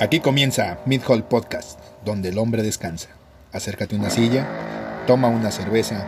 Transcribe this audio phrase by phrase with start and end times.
[0.00, 3.08] Aquí comienza Mid Hall Podcast, donde el hombre descansa.
[3.52, 4.46] Acércate a una silla,
[5.08, 6.06] toma una cerveza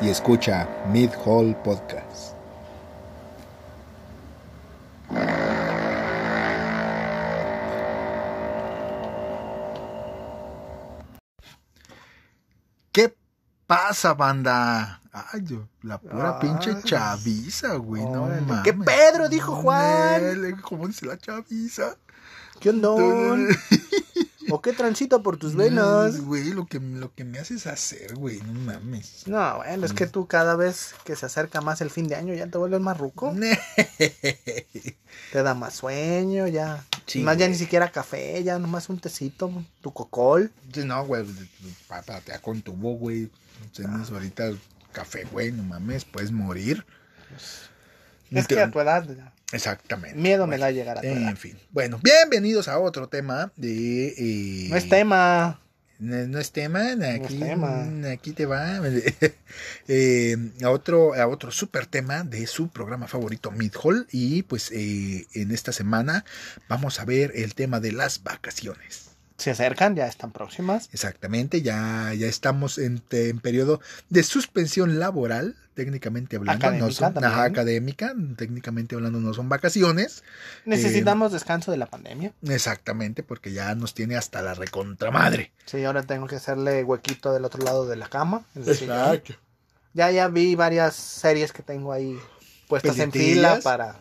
[0.00, 2.36] y escucha Mid Hall Podcast.
[12.92, 13.16] ¿Qué
[13.66, 15.00] pasa, banda?
[15.12, 18.62] Ay, yo, la pura pinche chaviza, güey, no mames.
[18.62, 19.28] ¿Qué Pedro?
[19.28, 20.56] Dijo Juan.
[20.62, 21.96] ¿Cómo dice la chaviza?
[22.64, 22.88] ¿Qué onda?
[24.50, 26.18] ¿O qué transita por tus venas?
[26.22, 29.28] Güey, lo que, lo que me haces hacer, güey, no mames.
[29.28, 32.32] No, bueno, es que tú cada vez que se acerca más el fin de año
[32.32, 33.34] ya te vuelves más ruco.
[35.32, 36.82] Te da más sueño, ya.
[37.04, 40.50] Sí, más ya ni siquiera café, ya nomás un tecito, tu cocol.
[40.72, 41.26] Sí, no, güey,
[41.86, 43.30] papá, te con tubo, güey.
[43.74, 44.52] Tienes ahorita
[44.92, 46.86] café, güey, no mames, puedes morir.
[48.30, 50.18] Es que a tu edad, ya, Exactamente.
[50.18, 51.00] miedo me da llegar a.
[51.02, 51.58] En fin.
[51.70, 54.08] Bueno, bienvenidos a otro tema de...
[54.16, 55.60] eh, No es tema.
[56.00, 57.86] No, no es tema, aquí, es tema.
[58.10, 58.80] aquí te va.
[59.86, 64.06] Eh, a otro, a otro super tema de su programa favorito, Midhall.
[64.10, 66.24] Y pues eh, en esta semana
[66.68, 69.10] vamos a ver el tema de las vacaciones.
[69.36, 70.88] Se acercan, ya están próximas.
[70.92, 76.62] Exactamente, ya, ya estamos en, en periodo de suspensión laboral, técnicamente hablando.
[76.66, 77.32] no Académica son, también.
[77.32, 80.22] ajá, académica, técnicamente hablando no son vacaciones.
[80.66, 82.32] Necesitamos descanso de la pandemia.
[82.48, 85.50] Exactamente, porque ya nos tiene hasta la recontramadre.
[85.66, 88.44] Sí, ahora tengo que hacerle huequito del otro lado de la cama.
[88.64, 89.20] sillón.
[89.94, 92.18] Ya, ya vi varias series que tengo ahí
[92.68, 94.00] puestas en fila para,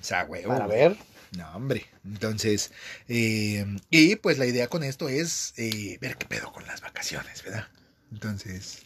[0.00, 0.78] O sea, huevo, para güey.
[0.78, 0.96] ver.
[1.36, 1.86] No, hombre.
[2.04, 2.72] Entonces,
[3.08, 7.42] eh, y pues la idea con esto es eh, ver qué pedo con las vacaciones,
[7.44, 7.66] ¿verdad?
[8.10, 8.82] Entonces,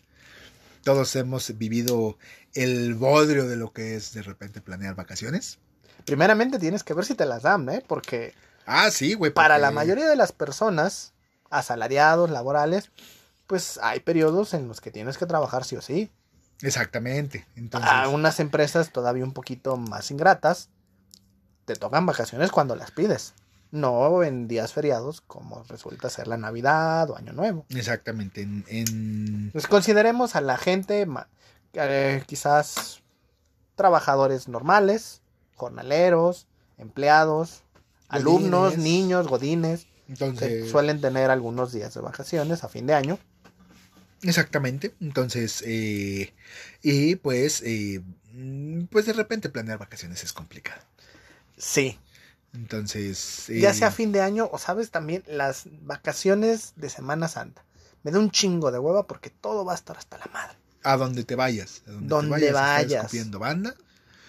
[0.83, 2.19] todos hemos vivido
[2.55, 5.59] el bodrio de lo que es de repente planear vacaciones.
[6.05, 7.83] Primeramente tienes que ver si te las dan, ¿eh?
[7.87, 8.35] Porque
[8.67, 9.33] Ah, sí, güey.
[9.33, 11.13] para la mayoría de las personas,
[11.51, 12.91] asalariados, laborales,
[13.47, 16.11] pues hay periodos en los que tienes que trabajar sí o sí.
[16.61, 17.47] Exactamente.
[17.57, 20.69] Entonces, A unas empresas todavía un poquito más ingratas,
[21.65, 23.35] te tocan vacaciones cuando las pides.
[23.71, 27.65] No en días feriados como resulta ser la Navidad o Año Nuevo.
[27.71, 28.43] exactamente.
[28.43, 31.07] En, en- Pues consideremos a la gente,
[31.75, 33.01] eh, quizás
[33.75, 35.23] trabajadores normales,
[35.57, 36.47] jornaleros,
[36.77, 37.63] empleados,
[38.09, 43.19] alumnos, niños, godines, que entonces, suelen tener algunos días de vacaciones a fin de año.
[44.23, 44.95] exactamente.
[45.01, 46.35] Entonces, eh,
[46.83, 48.03] y pues, eh,
[48.33, 50.83] mm, pues de repente planear vacaciones es complicado.
[51.57, 51.99] Sí,
[52.55, 57.65] Entonces, ya sea fin de año o sabes también las vacaciones de Semana Santa.
[58.03, 60.57] Me da un chingo de hueva porque todo va a estar hasta la madre.
[60.83, 63.31] a donde te vayas, a donde, Donde te vayas, vayas.
[63.39, 63.75] banda.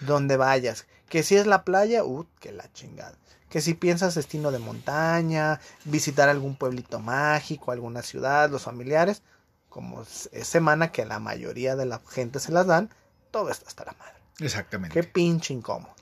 [0.00, 0.86] Donde vayas.
[1.08, 3.16] Que si es la playa, uh, que la chingada.
[3.48, 9.22] Que si piensas destino de montaña, visitar algún pueblito mágico, alguna ciudad, los familiares,
[9.68, 12.90] como es es semana que la mayoría de la gente se las dan,
[13.30, 14.14] todo está hasta la madre.
[14.40, 14.94] Exactamente.
[14.94, 15.94] Qué pinche incómodo.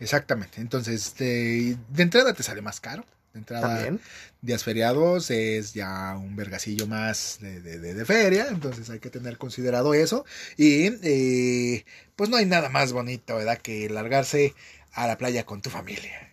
[0.00, 0.60] Exactamente.
[0.60, 3.04] Entonces, de, de entrada te sale más caro.
[3.32, 4.00] De entrada, También.
[4.40, 8.46] días feriados es ya un vergacillo más de, de- de- de feria.
[8.48, 10.24] Entonces hay que tener considerado eso.
[10.56, 11.84] Y eh,
[12.16, 13.58] pues no hay nada más bonito, ¿verdad?
[13.58, 14.54] Que largarse
[14.92, 16.30] a la playa con tu familia.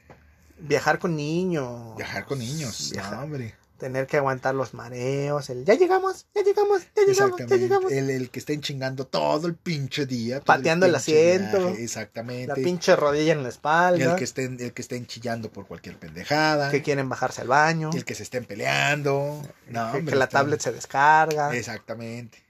[0.60, 1.98] Viajar con niños.
[1.98, 2.92] Viajar con niños.
[2.94, 3.14] Viajar.
[3.18, 3.54] No, hombre.
[3.84, 5.50] Tener que aguantar los mareos.
[5.50, 7.92] El ya llegamos, ya llegamos, ya llegamos, ya llegamos.
[7.92, 10.40] El, el que estén chingando todo el pinche día.
[10.40, 11.68] Pateando el asiento.
[11.68, 12.48] viaje, Exactamente.
[12.48, 14.14] La pinche rodilla en la espalda.
[14.14, 16.72] El que estén, el que estén chillando por cualquier pendejada.
[16.72, 17.90] que quieren bajarse al baño.
[17.94, 19.42] El que se estén peleando.
[19.68, 21.54] No, que, hombre, que la tablet se descarga.
[21.54, 22.42] Exactamente.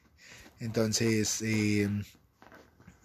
[0.59, 1.89] Entonces, eh,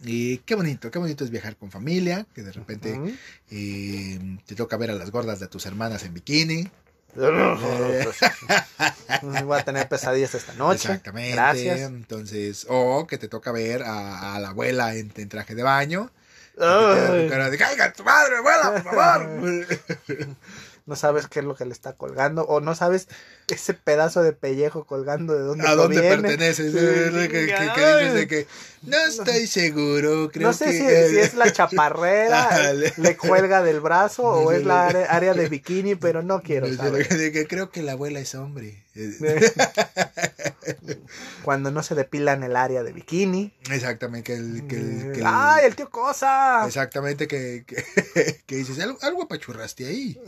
[0.05, 3.17] y qué bonito, qué bonito es viajar con familia, que de repente
[3.51, 6.71] eh, te toca ver a las gordas de tus hermanas en bikini.
[9.45, 10.89] Voy a tener pesadillas esta noche.
[10.89, 11.35] Exactamente.
[11.35, 11.81] Gracias.
[11.81, 16.11] Entonces, o que te toca ver a, a la abuela en, en traje de baño.
[16.55, 19.67] Y te cara de, ¡Caiga tu madre, abuela, por favor!
[20.89, 22.43] no sabes qué es lo que le está colgando.
[22.43, 23.07] O no sabes
[23.47, 26.23] ese pedazo de pellejo colgando de dónde ¿A dónde proviene.
[26.29, 26.73] perteneces?
[26.73, 27.29] Sí.
[27.29, 28.47] que, que- que dices de que
[28.83, 30.73] no estoy seguro, creo no sé que...
[30.73, 35.49] si, si es la chaparrera, le, cuelga del brazo o es la área, área de
[35.49, 37.07] bikini, pero no quiero saber.
[37.49, 38.83] creo que la abuela es hombre.
[41.45, 43.55] Cuando no se depilan el área de bikini.
[43.71, 44.67] Exactamente, que el...
[44.67, 46.65] Que el, que ¡Ay, el tío Cosa!
[46.67, 50.21] Exactamente, que, que, que dices, algo, algo apachurraste ahí.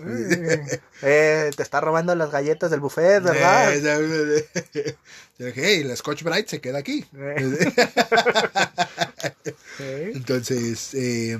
[1.02, 3.74] Eh, te está robando las galletas del buffet, ¿verdad?
[3.74, 4.96] Eh,
[5.54, 7.04] hey, la Scotch Brite se queda aquí.
[9.78, 10.12] Eh.
[10.14, 11.38] Entonces, eh,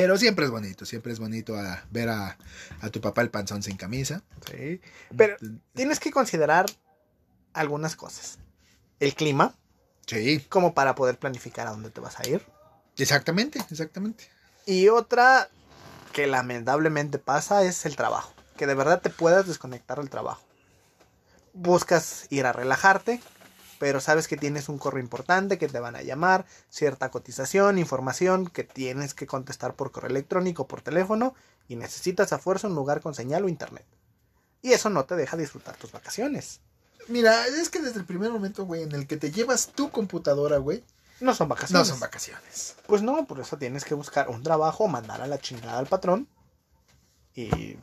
[0.00, 2.38] Pero siempre es bonito, siempre es bonito a ver a,
[2.80, 4.22] a tu papá el panzón sin camisa.
[4.48, 4.80] Sí.
[5.16, 5.36] Pero
[5.74, 6.66] tienes que considerar
[7.52, 8.38] algunas cosas.
[9.00, 9.56] El clima,
[10.06, 12.46] Sí, como para poder planificar a dónde te vas a ir.
[12.96, 14.24] exactamente, exactamente.
[14.66, 15.48] Y otra
[16.12, 18.32] que lamentablemente pasa es el trabajo.
[18.56, 20.42] Que de verdad te puedas desconectar del trabajo.
[21.54, 23.20] Buscas ir a relajarte,
[23.78, 28.46] pero sabes que tienes un correo importante, que te van a llamar, cierta cotización, información
[28.48, 31.34] que tienes que contestar por correo electrónico, por teléfono,
[31.68, 33.86] y necesitas a fuerza un lugar con señal o internet.
[34.62, 36.60] Y eso no te deja disfrutar tus vacaciones.
[37.08, 40.58] Mira, es que desde el primer momento, güey, en el que te llevas tu computadora,
[40.58, 40.84] güey,
[41.20, 41.88] No son no vacaciones.
[41.88, 42.76] son vacaciones.
[42.86, 46.28] Pues no, por eso tienes que buscar un trabajo, mandar a la chingada al patrón
[47.34, 47.76] y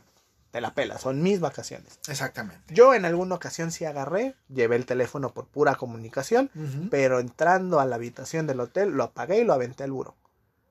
[0.56, 2.00] te la pela, son mis vacaciones.
[2.08, 2.72] Exactamente.
[2.72, 6.50] Yo en alguna ocasión sí agarré, llevé el teléfono por pura comunicación,
[6.90, 10.16] pero entrando a la habitación del hotel lo apagué y lo aventé al buro.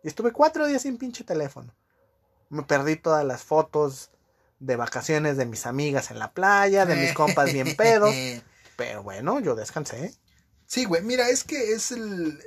[0.04, 1.72] Y estuve cuatro días sin pinche teléfono.
[2.50, 4.10] Me perdí todas las fotos
[4.58, 8.16] de vacaciones de mis amigas en la playa, de mis compas bien pedos.
[8.78, 10.16] Pero bueno, yo descansé.
[10.66, 12.40] Sí, güey, mira, es que es el...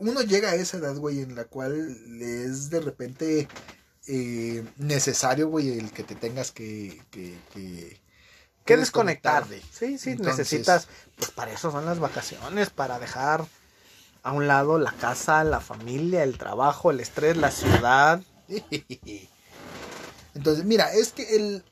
[0.00, 3.46] Uno llega a esa edad, güey, en la cual es de repente
[4.08, 7.02] eh, necesario, güey, el que te tengas que...
[7.10, 8.00] que, que,
[8.64, 9.46] que desconectar.
[9.48, 9.60] de.
[9.72, 13.46] Sí, sí, Entonces- necesitas, pues para eso son las vacaciones, para dejar
[14.22, 18.20] a un lado la casa, la familia, el trabajo, el estrés, la ciudad.
[20.34, 21.64] Entonces, mira, es que el...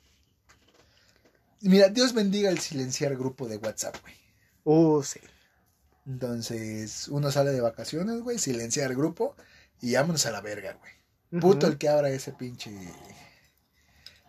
[1.60, 4.14] Mira, Dios bendiga el silenciar grupo de WhatsApp, güey.
[4.64, 5.20] Uh, sí.
[6.06, 9.34] Entonces, uno sale de vacaciones, güey, silenciar grupo
[9.80, 10.92] y vámonos a la verga, güey.
[11.40, 12.70] Puto el que abra ese pinche.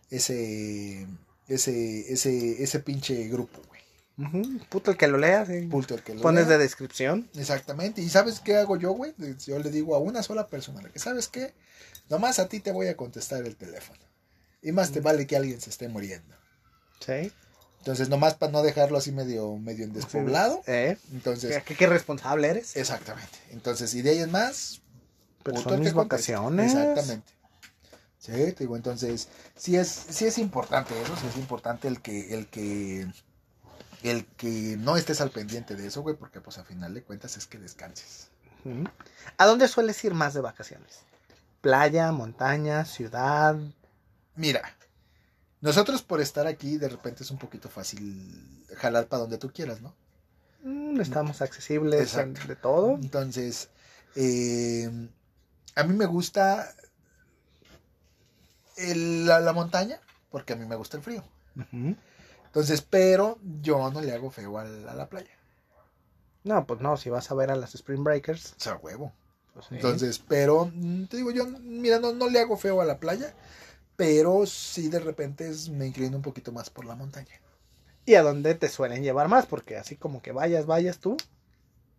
[0.09, 1.07] Ese.
[1.47, 2.11] Ese.
[2.13, 2.63] Ese.
[2.63, 3.77] Ese pinche grupo, güey.
[4.69, 5.61] Puto el que lo lea, sí.
[5.67, 6.57] Puto el que lo Pones de lea.
[6.57, 7.29] descripción.
[7.35, 8.01] Exactamente.
[8.01, 9.13] ¿Y sabes qué hago yo, güey?
[9.45, 11.53] Yo le digo a una sola persona, que sabes qué?
[12.09, 13.99] Nomás a ti te voy a contestar el teléfono.
[14.63, 16.35] Y más te vale que alguien se esté muriendo.
[17.05, 17.31] Sí.
[17.79, 20.63] Entonces, nomás para no dejarlo así medio, medio en despoblado.
[20.65, 20.97] ¿Eh?
[21.13, 22.75] Entonces, ¿Qué, qué responsable eres?
[22.75, 23.37] exactamente.
[23.51, 24.81] Entonces, y de ahí en más,
[25.51, 26.33] Pero son mis conteste.
[26.33, 26.73] vacaciones.
[26.73, 27.31] Exactamente.
[28.19, 32.33] Sí, te digo, entonces, sí es, sí es importante eso, sí es importante el que,
[32.33, 33.07] el que,
[34.03, 37.37] el que no estés al pendiente de eso, güey, porque pues a final de cuentas
[37.37, 38.29] es que descanses.
[39.37, 40.99] ¿A dónde sueles ir más de vacaciones?
[41.61, 43.55] Playa, montaña, ciudad.
[44.35, 44.75] Mira,
[45.61, 49.79] nosotros por estar aquí, de repente es un poquito fácil jalar para donde tú quieras,
[49.81, 49.93] ¿no?
[50.63, 52.41] Mm, estamos accesibles Exacto.
[52.47, 52.95] de todo.
[52.95, 53.69] Entonces,
[54.15, 54.89] eh,
[55.77, 56.73] a mí me gusta
[58.77, 61.23] el- la, la montaña, porque a mí me gusta el frío.
[62.45, 65.29] Entonces, pero yo no le hago feo al- a, la playa.
[66.43, 68.53] No, pues no, si vas a ver a las Spring Breakers.
[68.53, 69.11] O sea, huevo.
[69.53, 69.75] pues sí.
[69.75, 73.33] Entonces, pero, mm, te digo, yo, mira, no, no le hago feo a la playa,
[73.95, 77.35] pero sí de repente es- me inclino un poquito más por la montaña.
[78.05, 79.45] ¿Y a dónde te suelen llevar más?
[79.45, 81.17] Porque así como que vayas, vayas tú.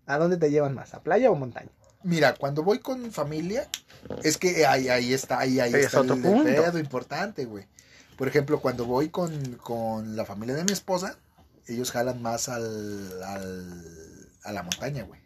[0.07, 0.95] ¿A dónde te llevan más?
[0.95, 1.71] ¿A playa o montaña?
[2.03, 3.69] Mira, cuando voy con familia,
[4.23, 6.45] es que ahí, ahí está, ahí, ahí Es está otro el punto.
[6.45, 7.67] pedo importante, güey.
[8.17, 11.19] Por ejemplo, cuando voy con, con la familia de mi esposa,
[11.67, 15.21] ellos jalan más al, al- a la montaña, güey.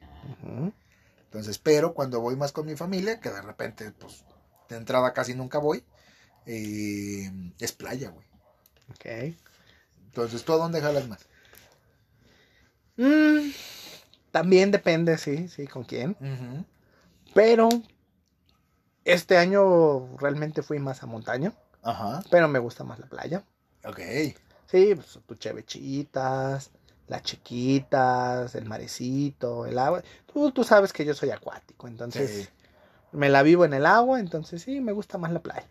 [1.25, 4.25] Entonces, pero cuando voy más con mi familia, que de repente, pues,
[4.69, 5.85] de entrada casi nunca voy,
[6.47, 8.27] eh, es playa, güey.
[8.91, 9.37] Ok.
[10.07, 11.21] Entonces, ¿tú a dónde jalas más?
[12.97, 13.51] Mm,
[14.33, 16.17] también depende, sí, sí, con quién.
[17.35, 17.69] Pero
[19.05, 22.23] este año realmente fui más a montaña, Ajá.
[22.31, 23.45] pero me gusta más la playa.
[23.85, 24.01] Ok.
[24.67, 26.71] Sí, pues tu chevechitas,
[27.09, 30.03] las chiquitas, el marecito, el agua.
[30.33, 32.49] Tú, tú sabes que yo soy acuático, entonces Sí.
[33.13, 35.67] me la vivo en el agua, entonces sí, me gusta más la playa.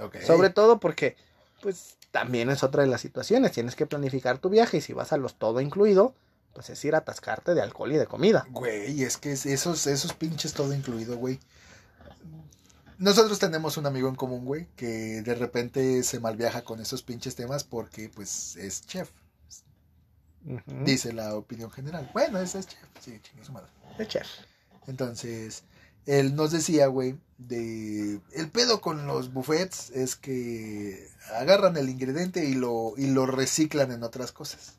[0.00, 0.16] Ok.
[0.22, 1.16] Sobre todo porque,
[1.60, 3.52] pues, también es otra de las situaciones.
[3.52, 6.14] Tienes que planificar tu viaje y si vas a los todo incluido,
[6.54, 8.46] pues es ir a atascarte de alcohol y de comida.
[8.50, 11.40] Güey, es que es- esos, esos pinches todo incluido, güey.
[12.98, 17.34] Nosotros tenemos un amigo en común, güey, que de repente se malviaja con esos pinches
[17.34, 19.10] temas porque, pues, es chef.
[20.84, 22.10] Dice la opinión general.
[22.12, 22.80] Bueno, ese es chef.
[23.00, 23.68] Sí, chingue su madre.
[23.98, 24.26] El chef.
[24.86, 25.62] Entonces,
[26.06, 28.20] él nos decía, güey, de...
[28.32, 33.90] El pedo con los buffets es que agarran el ingrediente y lo, y lo reciclan
[33.92, 34.74] en otras cosas.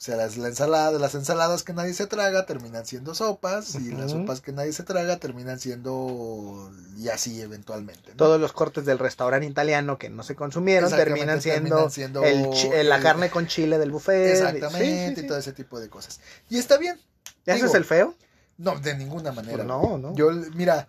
[0.00, 3.90] O sea, las, la ensalada, las ensaladas que nadie se traga terminan siendo sopas y
[3.92, 8.12] las sopas que nadie se traga terminan siendo y así eventualmente.
[8.12, 8.16] ¿no?
[8.16, 12.46] Todos los cortes del restaurante italiano que no se consumieron terminan siendo, terminan siendo el
[12.72, 14.32] eh, la el- carne con chile del buffet.
[14.36, 15.26] Exactamente, Sí, sí, sí.
[15.26, 16.18] y todo ese tipo de cosas.
[16.48, 16.98] Y está bien.
[17.44, 18.14] ¿Ya haces el feo?
[18.56, 19.56] No, de ninguna manera.
[19.56, 20.14] Pues no, no.
[20.14, 20.88] Yo, mira,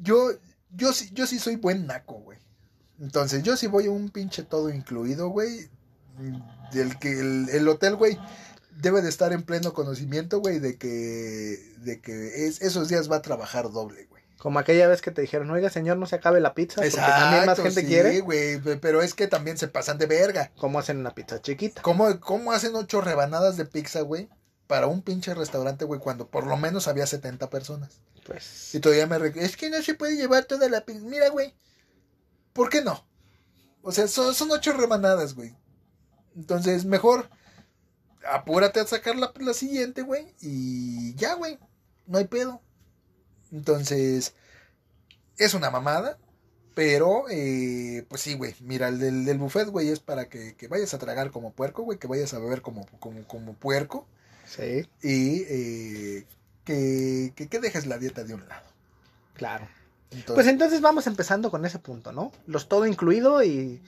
[0.00, 0.30] yo,
[0.70, 2.38] yo sí, yo sí soy buen naco, güey.
[3.00, 5.68] Entonces, yo sí voy a un pinche todo incluido, güey.
[6.72, 8.18] Del que el, el hotel, güey,
[8.76, 13.16] debe de estar en pleno conocimiento, güey, de que, de que es, esos días va
[13.16, 14.22] a trabajar doble, güey.
[14.38, 17.46] Como aquella vez que te dijeron, oiga, señor, no se acabe la pizza, porque también
[17.46, 18.20] más gente sí, quiere.
[18.22, 20.50] güey, pero es que también se pasan de verga.
[20.56, 21.80] ¿Cómo hacen una pizza chiquita?
[21.82, 24.28] ¿Cómo, cómo hacen ocho rebanadas de pizza, güey?
[24.66, 28.00] Para un pinche restaurante, güey, cuando por lo menos había 70 personas.
[28.26, 28.74] Pues.
[28.74, 29.16] Y todavía me...
[29.36, 31.02] Es que no se puede llevar toda la pizza.
[31.04, 31.54] Mira, güey.
[32.52, 33.06] ¿Por qué no?
[33.82, 35.54] O sea, son, son ocho rebanadas, güey.
[36.34, 37.28] Entonces, mejor
[38.28, 40.34] apúrate a sacar la, la siguiente, güey.
[40.40, 41.58] Y ya, güey.
[42.06, 42.60] No hay pedo.
[43.52, 44.34] Entonces,
[45.38, 46.18] es una mamada.
[46.74, 48.54] Pero, eh, pues sí, güey.
[48.60, 51.82] Mira, el del, del buffet, güey, es para que, que vayas a tragar como puerco,
[51.82, 51.98] güey.
[51.98, 54.08] Que vayas a beber como, como, como puerco.
[54.44, 56.26] Sí, Y eh,
[56.64, 58.68] que, que, que dejes la dieta de un lado.
[59.34, 59.68] claro.
[60.10, 62.32] Entonces, Pues entonces vamos empezando con ese punto, ¿no?
[62.46, 63.82] Los todo incluido y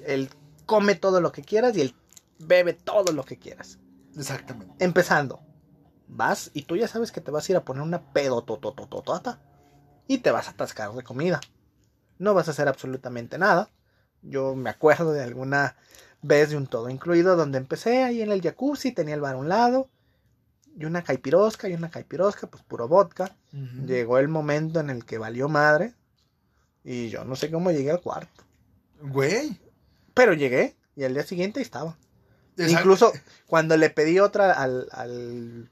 [0.00, 0.30] el
[0.66, 1.94] come todo lo que quieras y el
[2.38, 3.78] bebe todo lo que quieras.
[4.16, 4.74] exactamente.
[4.84, 5.40] Empezando,
[6.08, 9.40] vas y tú ya sabes que te vas a ir a poner una pedototototota
[10.06, 11.40] y te vas a atascar de comida.
[12.18, 13.70] No vas a hacer absolutamente nada.
[14.22, 15.76] Yo me acuerdo de alguna
[16.22, 19.38] vez de un todo incluido donde empecé ahí en el jacuzzi, tenía el bar a
[19.38, 19.88] un lado
[20.76, 23.36] y una caipirosca y una caipirosca, pues puro vodka.
[23.86, 25.94] Llegó el momento en el que valió madre
[26.84, 28.44] y yo no sé cómo llegué al cuarto.
[29.00, 29.60] Güey.
[30.14, 31.96] Pero llegué y al día siguiente ahí estaba.
[32.56, 32.72] Exacto.
[32.80, 33.12] Incluso
[33.46, 35.70] cuando le pedí otra al, al,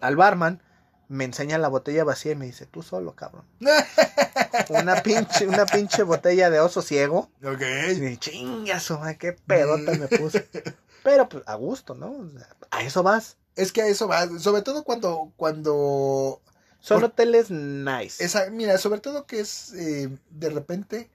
[0.00, 0.62] al barman,
[1.08, 3.44] me enseña la botella vacía y me dice, tú solo, cabrón.
[4.68, 7.30] Una pinche, una pinche botella de oso ciego.
[7.42, 7.60] Y Ok.
[7.60, 10.48] dije, chinga su madre, qué pedota me puse.
[11.02, 12.28] Pero pues a gusto, ¿no?
[12.70, 13.36] A eso vas.
[13.56, 14.26] Es que a eso va.
[14.38, 15.32] Sobre todo cuando.
[15.36, 16.40] cuando
[16.80, 18.24] Son Por- hoteles nice.
[18.24, 21.10] esa, mira, sobre todo que es eh, de repente.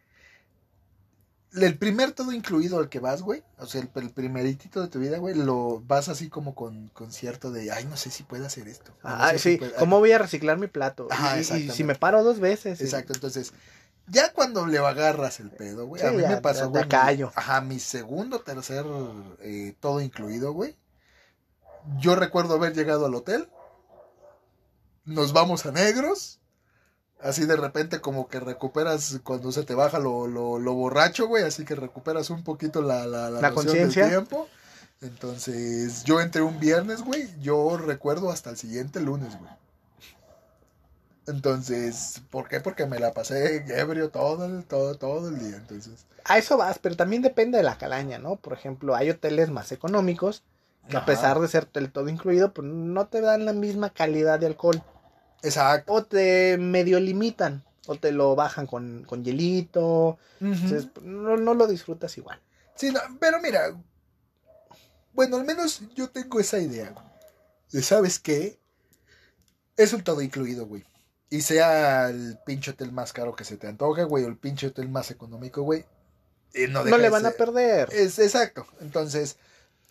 [1.56, 3.44] El primer todo incluido al que vas, güey.
[3.60, 5.36] O sea, el, el primeritito de tu vida, güey.
[5.36, 7.72] Lo vas así como con, con cierto de.
[7.72, 8.92] Ay, no sé si puedo hacer esto.
[9.04, 11.08] No Ah, si sí, puedo- ¿cómo voy a reciclar mi plato?
[11.10, 12.82] Ajá, Y- si me paro dos veces.
[12.82, 13.54] y- Exacto, entonces,
[14.08, 16.88] ya cuando le agarras el pedo, güey, a Sí, mí ya, me pasó, güey.
[16.90, 17.32] callo.
[17.36, 18.86] Ajá, mi segundo, tercer,
[19.40, 20.76] eh, todo incluido, güey.
[22.00, 23.48] Yo recuerdo haber llegado al hotel.
[25.06, 26.40] Nos vamos a negros.
[27.26, 31.44] Así de repente como que recuperas cuando se te baja lo, lo, lo borracho, güey.
[31.44, 34.08] Así que recuperas un poquito la, la, La conciencia.
[34.08, 34.48] tiempo.
[35.02, 37.28] Entonces, yo entré un viernes, güey.
[37.42, 39.52] Yo recuerdo hasta el siguiente lunes, güey.
[41.28, 42.60] Entonces, ¿por qué?
[42.62, 45.58] Porque me la pasé ebrio todo el, todo, todo el día.
[45.58, 48.36] Entonces, A eso vas, pero también depende de la calaña, ¿no?
[48.36, 50.44] Por ejemplo, hay hoteles más económicos
[50.88, 54.40] que a pesar de ser el todo incluido, pues no te dan la misma calidad
[54.40, 54.84] de alcohol.
[55.44, 55.94] Exacto.
[55.94, 60.18] O te medio limitan, o te lo bajan con, con hielito.
[60.40, 62.42] Entonces, no, no lo disfrutas igual.
[62.76, 63.76] Sí, no, pero mira,
[65.14, 66.94] bueno, al menos yo tengo esa idea.
[67.72, 68.60] De, ¿sabes qué?
[69.78, 70.84] Es un todo incluido, güey.
[71.30, 74.68] Y sea el pinche hotel más caro que se te antoje, güey, o el pinche
[74.68, 75.86] hotel más económico, güey.
[76.54, 77.90] eh, no, le van a perder.
[77.92, 78.66] Es exacto.
[78.80, 79.38] Entonces,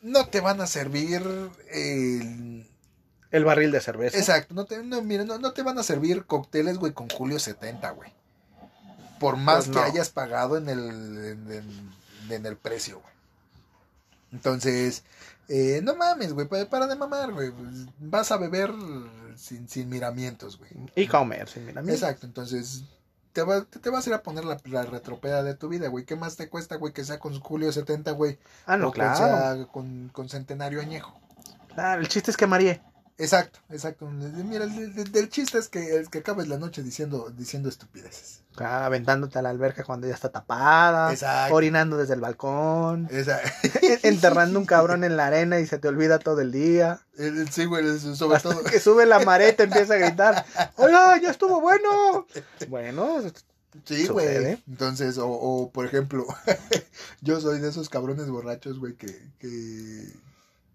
[0.02, 1.22] no te van a servir
[1.70, 2.66] el...
[3.34, 4.16] El barril de cerveza.
[4.18, 7.38] Exacto, no te, no, mira, no, no te van a servir cócteles, güey, con Julio
[7.38, 8.12] 70, güey.
[9.18, 11.94] Por más Pues que hayas pagado en el, en, en-
[12.32, 13.12] en el precio, güey.
[14.32, 15.04] Entonces,
[15.48, 17.52] eh, no mames, güey, pa- para de mamar, güey.
[17.98, 18.72] Vas a beber
[19.36, 20.70] sin, sin miramientos, güey.
[20.96, 21.94] Y comer, sí, mira, mira.
[21.94, 22.84] Exacto, entonces
[23.32, 25.88] te, va- te, te vas a ir a poner la, la retropeda de tu vida,
[25.88, 26.04] güey.
[26.04, 28.38] ¿Qué más te cuesta, güey, que sea con Julio 70, güey?
[28.66, 29.16] Ah, no, o que claro.
[29.16, 31.18] sea con, con Centenario Añejo.
[31.74, 32.80] Claro, el chiste es que María.
[33.16, 34.06] Exacto, exacto.
[34.10, 38.40] Mira, el, el- el chiste es que, es que acabes la noche diciendo, diciendo estupideces.
[38.56, 41.12] Ah, aventándote a la alberca cuando ya está tapada.
[41.12, 41.54] Exacto.
[41.54, 43.06] Orinando desde el balcón.
[43.12, 43.40] Esa-
[44.02, 47.00] enterrando un cabrón en la arena y se te olvida todo el día.
[47.16, 48.64] el- el- sí, güey, sobre Hasta todo.
[48.64, 50.44] que sube la marea te empieza a gritar,
[50.76, 52.26] ¡Hola, ya estuvo bueno!
[52.68, 53.22] Bueno,
[53.84, 54.62] Sí, güey.
[54.68, 56.24] Entonces, o, o, por ejemplo,
[57.22, 59.06] yo soy de esos cabrones borrachos, güey, que,
[59.40, 60.12] que,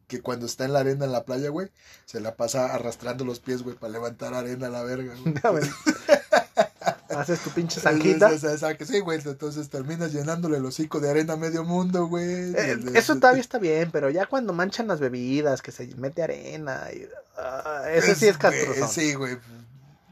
[0.09, 1.69] que cuando está en la arena en la playa, güey,
[2.05, 5.63] se la pasa arrastrando los pies, güey, para levantar arena a la verga, güey.
[7.09, 8.29] haces tu pinche zanquita.
[8.85, 12.53] Sí, güey, entonces terminas llenándole el hocico de arena a medio mundo, güey.
[12.55, 16.87] Eh, eso todavía está bien, pero ya cuando manchan las bebidas, que se mete arena,
[16.93, 18.89] y, ah, eso sí es güey, castrozón.
[18.89, 19.37] Sí, güey.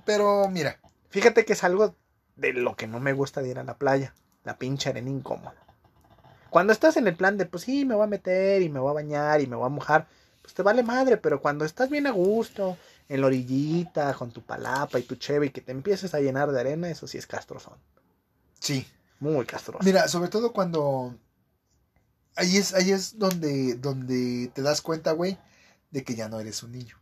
[0.06, 1.96] Pero mira, Fíjate que es algo
[2.36, 4.14] de lo que no me gusta de ir a la playa,
[4.44, 5.56] la pinche arena incómoda.
[6.58, 8.90] Cuando estás en el plan de, pues sí, me voy a meter y me voy
[8.90, 10.08] a bañar y me voy a mojar,
[10.42, 14.42] pues te vale madre, pero cuando estás bien a gusto, en la orillita, con tu
[14.42, 17.28] palapa y tu cheve y que te empieces a llenar de arena, eso sí es
[17.28, 17.78] castrozón.
[18.60, 18.88] Sí.
[19.20, 19.86] Muy castroso.
[19.86, 21.16] Mira, sobre todo cuando.
[22.36, 25.38] Ahí es, ahí es donde, donde te das cuenta, güey,
[25.92, 26.96] de que ya no eres un niño.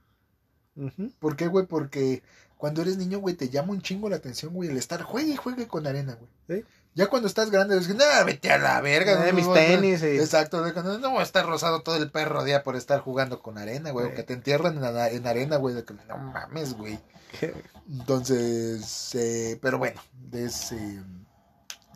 [1.20, 1.66] ¿Por qué, güey?
[1.66, 2.24] Porque
[2.58, 5.38] cuando eres niño, güey, te llama un chingo la atención, güey, el estar juegue y
[5.38, 6.60] juegue con arena, güey.
[6.60, 6.68] Sí.
[6.96, 9.26] Ya cuando estás grande, dices, no, vete a la verga.
[9.26, 9.56] Eh, no, mis no, no".
[9.56, 13.02] tenis y- Exacto, no, no voy a estar rosado todo el perro día por estar
[13.02, 14.14] jugando con arena, güey.
[14.14, 15.76] Que te entierran en, arena, güey,
[16.08, 16.98] no mames, güey.
[17.92, 21.04] Entonces, eh, pero bueno, es eh,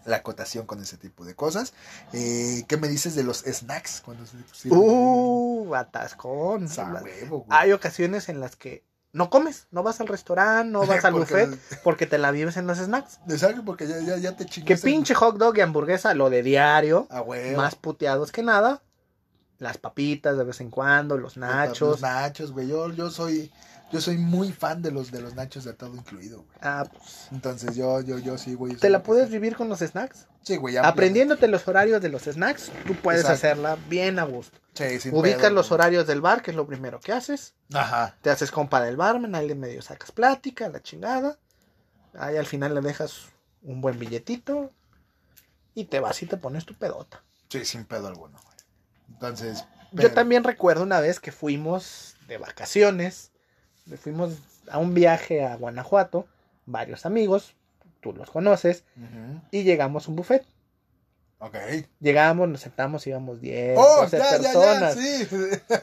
[0.06, 1.74] la acotación con ese tipo de cosas.
[2.12, 4.01] Eh, ¿Qué me dices de los snacks?
[4.01, 4.79] Cuando se sirven?
[4.82, 6.68] Uh, atascón.
[7.50, 11.46] Hay ocasiones en las que no comes, no vas al restaurante, no vas al Porque-
[11.46, 13.20] buffet, porque te la vives en los snacks.
[13.30, 14.86] Exacto, porque ya, ya, ya te Que chingaste.
[14.88, 17.58] pinche hot dog y hamburguesa, lo de diario, A huevo.
[17.58, 18.82] más puteados que nada.
[19.58, 22.01] Las papitas de vez en cuando, los Los nachos.
[22.01, 22.68] nachos, güey.
[22.68, 23.51] Yo, yo soy,
[23.91, 26.58] yo soy muy fan de los de los nachos de todo incluido, güey.
[26.62, 28.75] Ah, pues, Entonces yo, yo, yo sí, güey.
[28.75, 30.27] ¿Te la puedes vivir con los snacks?
[30.43, 30.77] Sí, güey.
[30.77, 33.36] Aprendiéndote los horarios de los snacks, tú puedes Exacto.
[33.48, 34.58] hacerla bien a gusto.
[34.74, 35.75] Sí, sin Ubicas pedo, los güey.
[35.75, 37.53] horarios del bar, que es lo primero que haces.
[37.74, 38.15] Ajá.
[38.22, 41.38] Te haces compa del barman, ahí de medio sacas plática, la chingada.
[42.17, 43.25] Ahí al final le dejas
[43.62, 44.72] un buen billetito
[45.75, 47.24] y te vas y te pones tu pedota.
[47.50, 48.58] Sí, sin pedo alguno, güey.
[49.10, 49.65] Entonces.
[49.91, 53.31] Yo también recuerdo una vez que fuimos de vacaciones,
[53.98, 54.34] fuimos
[54.69, 56.27] a un viaje a Guanajuato,
[56.65, 57.53] varios amigos,
[58.01, 58.84] tú los conoces,
[59.51, 60.46] y llegamos a un buffet.
[61.41, 61.55] Ok.
[62.01, 64.96] Llegamos, nos sentamos, íbamos 10, Oh, 12 ya, personas.
[64.96, 65.27] ya, sí.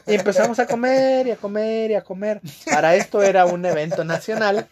[0.05, 2.41] Y empezamos a comer y a comer y a comer.
[2.71, 4.67] Para esto era un evento nacional.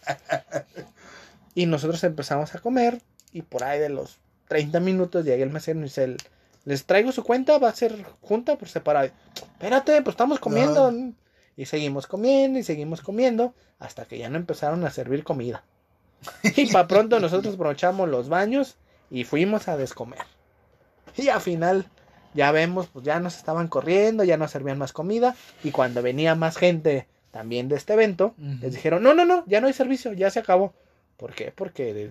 [1.56, 3.00] Y nosotros empezamos a comer.
[3.32, 6.16] Y por ahí de los 30 minutos llega el mesero y dice:
[6.64, 9.10] Les traigo su cuenta, va a ser junta por separado.
[9.34, 10.92] Espérate, pues estamos comiendo.
[11.56, 13.54] Y seguimos comiendo y seguimos comiendo.
[13.78, 15.64] Hasta que ya no empezaron a servir comida.
[16.42, 18.76] Y para pronto nosotros aprovechamos los baños
[19.10, 20.20] y fuimos a descomer.
[21.16, 21.86] Y al final
[22.34, 25.34] ya vemos, pues ya nos estaban corriendo, ya no servían más comida.
[25.64, 29.60] Y cuando venía más gente también de este evento, les dijeron, no, no, no, ya
[29.60, 30.74] no hay servicio, ya se acabó.
[31.16, 31.52] ¿Por qué?
[31.54, 32.10] Porque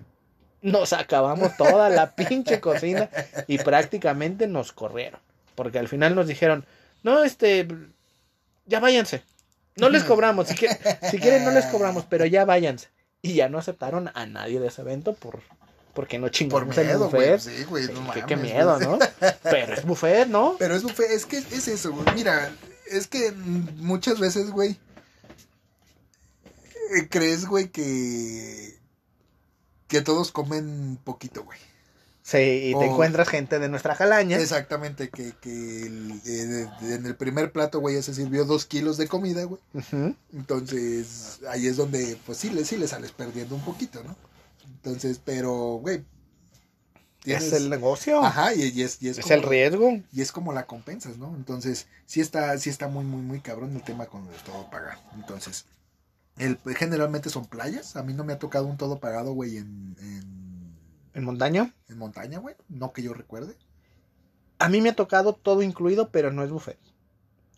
[0.62, 3.08] nos acabamos toda la pinche cocina
[3.46, 5.20] y prácticamente nos corrieron.
[5.54, 6.64] Porque al final nos dijeron,
[7.02, 7.68] no, este,
[8.66, 9.22] ya váyanse.
[9.76, 10.78] No les cobramos, si, quieren,
[11.10, 12.88] si quieren no les cobramos, pero ya váyanse.
[13.22, 15.40] Y ya no aceptaron a nadie de ese evento por,
[15.94, 17.32] porque no Por chingamos el miedo, güey.
[17.32, 17.40] buffet.
[17.40, 17.88] Sí, güey.
[17.88, 18.98] No qué, qué miedo, ¿no?
[19.42, 20.56] Pero es buffet, ¿no?
[20.58, 22.06] Pero es buffet, es que es eso, güey.
[22.14, 22.52] Mira,
[22.90, 24.78] es que muchas veces, güey,
[26.96, 28.76] eh, crees, güey, que
[29.88, 31.58] que todos comen poquito, güey.
[32.28, 32.82] Sí, y te Oh.
[32.82, 34.36] encuentras gente de nuestra jalaña.
[34.38, 38.96] Exactamente, que, que el- eh, en el primer plato, güey, ya se sirvió dos kilos
[38.96, 39.60] de comida, güey.
[40.32, 44.16] Entonces, ahí es donde, pues sí, le, sí le sales perdiendo un poquito, ¿no?
[44.64, 46.04] Entonces, pero, güey.
[47.22, 48.20] tienes- Es el negocio.
[48.24, 49.90] Ajá, y, y es, y es, es como- el riesgo.
[50.12, 51.32] y es como la compensas, ¿no?
[51.36, 55.00] Entonces, sí está, sí está muy, muy, muy cabrón el tema con el todo pagado.
[55.14, 55.64] Entonces,
[56.38, 57.94] el, generalmente son playas.
[57.94, 60.46] A mí no me ha tocado un todo pagado, güey, en, en,
[61.16, 61.74] En montaña.
[61.88, 62.54] en montaña, güey.
[62.68, 63.56] No que yo recuerde.
[64.58, 66.78] A mí me ha tocado todo incluido, pero no es buffet.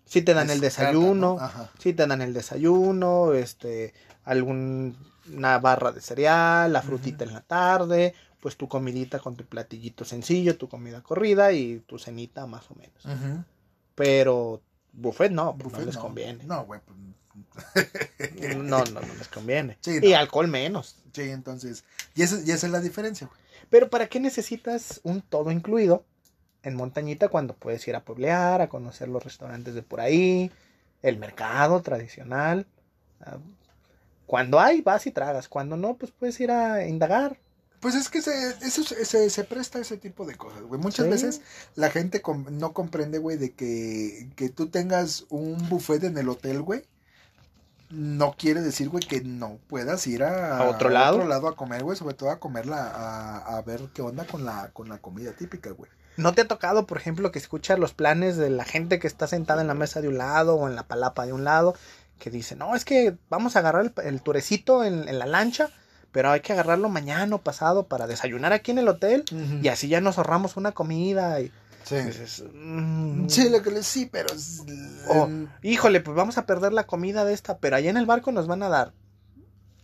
[0.05, 1.40] Sí te dan Es el carta, desayuno, ¿no?
[1.40, 1.71] Ajá.
[1.79, 3.92] sí te dan el desayuno, este,
[4.25, 10.05] alguna barra de cereal, la frutita en la tarde, pues tu comidita con tu platillito
[10.05, 13.44] sencillo, tu comida corrida y tu cenita más o menos.
[13.94, 16.01] Pero buffet no, pues Buffet no les no.
[16.01, 16.44] conviene.
[16.44, 16.81] No, güey.
[16.81, 17.87] pues,
[18.57, 19.77] No, no, no les conviene.
[19.81, 20.97] Sí, Y alcohol menos.
[21.12, 21.85] Sí, entonces.
[22.14, 23.40] Y esa, y esa es la diferencia, güey.
[23.71, 26.05] Pero ¿para qué necesitas un todo incluido
[26.63, 30.51] en montañita cuando puedes ir a pueblear, a conocer los restaurantes de por ahí,
[31.03, 32.67] el mercado tradicional?
[33.21, 33.39] Ah,
[34.27, 35.49] Cuando hay, vas y tragas.
[35.49, 37.39] Cuando no, pues puedes ir a indagar.
[37.81, 38.31] Pues es que se,
[38.63, 40.81] eso, se, se- presta ese tipo de cosas, güey.
[40.81, 41.11] Muchas Sí.
[41.13, 41.41] veces
[41.77, 46.29] la gente com- no comprende, güey, de que, que tú tengas un buffet en el
[46.29, 46.83] hotel, güey.
[47.90, 51.48] No quiere decir, güey, que no puedas ir a, ¿A otro lado?
[51.48, 51.96] a comer, güey.
[51.96, 55.70] Sobre todo a comerla, a, a ver qué onda con la, con la comida típica,
[55.70, 55.90] güey.
[56.16, 59.27] ¿No te ha tocado, por ejemplo, que escuchas los planes de la gente que está
[59.27, 61.74] sentada en la mesa de un lado o en la palapa de un lado?
[62.18, 65.70] Que dice, no, es que vamos a agarrar el, el turecito en, en la lancha,
[66.11, 69.24] pero hay que agarrarlo mañana o pasado para desayunar aquí en el hotel
[69.62, 71.40] y así ya nos ahorramos una comida.
[71.40, 71.53] Y
[71.88, 72.42] Sí.
[72.55, 73.29] "Mm".
[73.29, 74.29] Sí, lo que le- sí, pero...
[75.09, 75.29] Oh,
[75.62, 78.46] híjole, pues vamos a perder la comida de esta, pero allá en el barco nos
[78.46, 78.92] van a dar.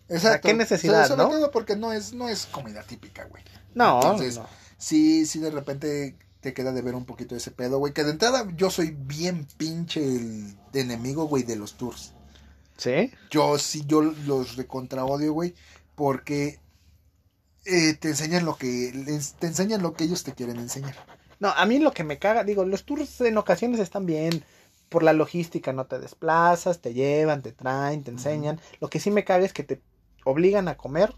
[0.09, 0.49] exacto.
[0.49, 1.41] ¿qué necesidad, sobre, sobre no?
[1.41, 3.43] todo porque no es, no es comida típica, güey.
[3.75, 4.47] No, Entonces, no.
[4.77, 7.95] sí, sí, de repente te queda de ver un poquito ese pedo, güey.
[7.95, 12.13] Que de entrada yo soy bien pinche el enemigo, güey, de los tours.
[12.77, 13.11] ¿Sí?
[13.31, 15.55] Yo sí, yo los recontra odio, güey.
[15.95, 16.61] Porque
[17.65, 18.93] eh, te enseñan lo que
[19.39, 20.95] te enseñan lo que ellos te quieren enseñar.
[21.41, 24.45] No, a mí lo que me caga, digo, los tours en ocasiones están bien.
[24.89, 28.61] Por la logística no te desplazas, te llevan, te traen, te enseñan.
[28.81, 29.81] Lo que sí me caga es que te
[30.25, 31.15] obligan a comer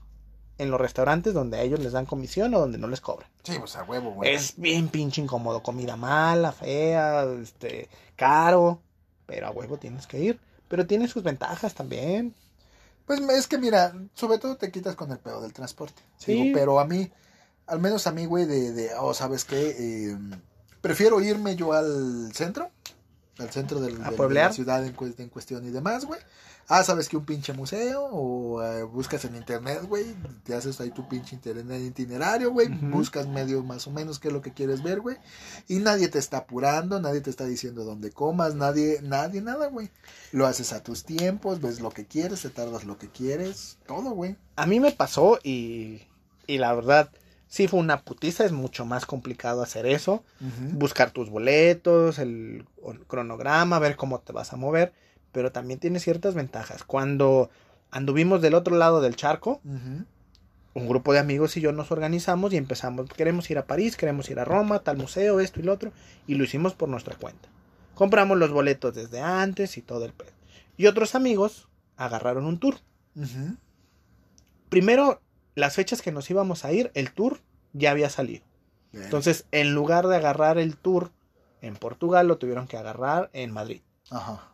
[0.59, 3.29] en los restaurantes donde a ellos les dan comisión o donde no les cobran.
[3.43, 4.35] Sí, pues a huevo, güey.
[4.35, 8.81] Es bien pinche incómodo, comida mala, fea, este, caro,
[9.27, 10.41] pero a huevo tienes que ir.
[10.69, 12.35] Pero tiene sus ventajas también.
[13.07, 16.03] Pues es que mira, sobre todo te quitas con el pedo del transporte.
[16.17, 16.33] Sí.
[16.33, 17.11] Digo, pero a mí,
[17.67, 19.77] al menos a mí, güey, de, de oh, ¿sabes qué?
[19.79, 20.19] Eh,
[20.81, 22.71] prefiero irme yo al centro,
[23.39, 24.15] al centro del, ¿A del- de
[24.49, 26.21] la ciudad en, en cuestión y demás, güey.
[26.69, 27.17] Ah, ¿sabes qué?
[27.17, 30.05] Un pinche museo, o eh, buscas en internet, güey,
[30.43, 34.35] te haces ahí tu pinche internet itinerario, güey, buscas medio más o menos qué es
[34.35, 35.17] lo que quieres ver, güey,
[35.69, 39.91] y nadie te está apurando, nadie te está diciendo dónde comas, nadie, nadie, nada, güey.
[40.33, 44.11] Lo haces a tus tiempos, ves lo que quieres, te tardas lo que quieres, todo,
[44.11, 44.35] güey.
[44.57, 46.03] A mí me pasó y,
[46.49, 47.11] y la verdad,
[47.49, 50.25] sí fue una putiza, es mucho más complicado hacer eso.
[50.73, 52.67] buscar tus boletos, el
[53.07, 54.93] cronograma, ver cómo te vas a mover,
[55.33, 56.85] pero también tiene ciertas ventajas.
[56.85, 57.51] Cuando
[57.91, 59.61] anduvimos del otro lado del charco,
[60.75, 64.29] un grupo de amigos y yo nos organizamos y empezamos, queremos ir a París, queremos
[64.31, 65.93] ir a Roma, tal museo, esto y lo otro,
[66.27, 67.49] y lo hicimos por nuestra cuenta.
[67.95, 70.33] Compramos los boletos desde antes y todo el pedo.
[70.77, 72.77] Y otros amigos agarraron un tour.
[74.69, 75.23] Primero,
[75.57, 77.40] las fechas que nos íbamos a ir, el tour
[77.73, 78.45] ya había salido.
[78.92, 79.05] Bien.
[79.05, 81.11] Entonces, en lugar de agarrar el tour
[81.62, 83.81] en Portugal, lo tuvieron que agarrar en Madrid.
[84.11, 84.53] Ajá.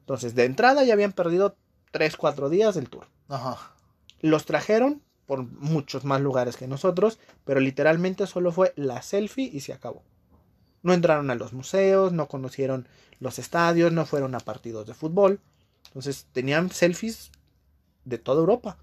[0.00, 1.56] Entonces, de entrada ya habían perdido
[1.90, 3.08] 3, 4 días del tour.
[3.28, 3.72] Ajá.
[4.20, 9.60] Los trajeron por muchos más lugares que nosotros, pero literalmente solo fue la selfie y
[9.60, 10.02] se acabó.
[10.82, 12.86] No entraron a los museos, no conocieron
[13.20, 15.40] los estadios, no fueron a partidos de fútbol.
[15.86, 17.32] Entonces, tenían selfies
[18.04, 18.76] de toda Europa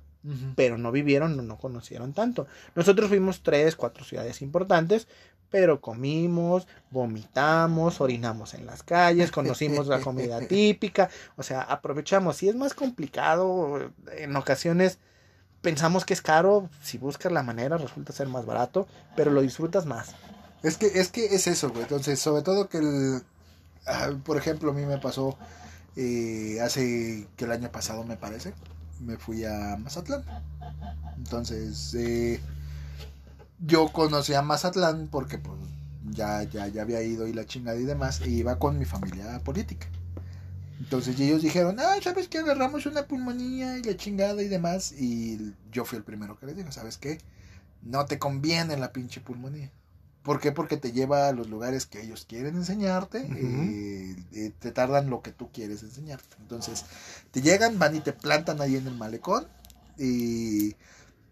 [0.55, 2.47] Pero no vivieron, no, no conocieron tanto.
[2.75, 5.07] Nosotros fuimos tres, cuatro ciudades importantes,
[5.49, 12.37] pero comimos, vomitamos, orinamos en las calles, conocimos la comida típica, o sea, aprovechamos.
[12.37, 14.97] Si es más complicado, en ocasiones
[15.61, 19.85] pensamos que es caro, si buscas la manera resulta ser más barato, pero lo disfrutas
[19.85, 20.15] más.
[20.63, 21.83] Es que, es que es eso, güey.
[21.83, 23.21] Entonces, sobre todo que el.
[23.85, 25.37] ah, por ejemplo, a mí me pasó
[25.95, 28.53] eh, hace que el año pasado, me parece.
[29.05, 30.23] Me fui a Mazatlán.
[31.17, 32.39] Entonces, eh,
[33.59, 35.57] yo conocí a Mazatlán porque, pues,
[36.11, 38.21] ya, ya, ya había ido y la chingada y demás.
[38.21, 39.87] E iba con mi familia política.
[40.79, 42.39] Entonces, ellos dijeron, ah, ¿sabes qué?
[42.39, 44.91] Agarramos una pulmonía y la chingada y demás.
[44.91, 47.19] Y yo fui el primero que les dijo, ¿sabes qué?
[47.81, 49.71] No te conviene la pinche pulmonía.
[50.23, 50.51] ¿Por qué?
[50.53, 53.19] Porque te lleva a los lugares que ellos quieren enseñarte.
[53.19, 53.35] Ujú.
[53.37, 56.35] eh, eh, te tardan lo que tú quieres enseñarte.
[56.39, 56.85] Entonces,
[57.31, 59.45] te llegan, van y te plantan ahí en el malecón.
[59.97, 60.69] Y,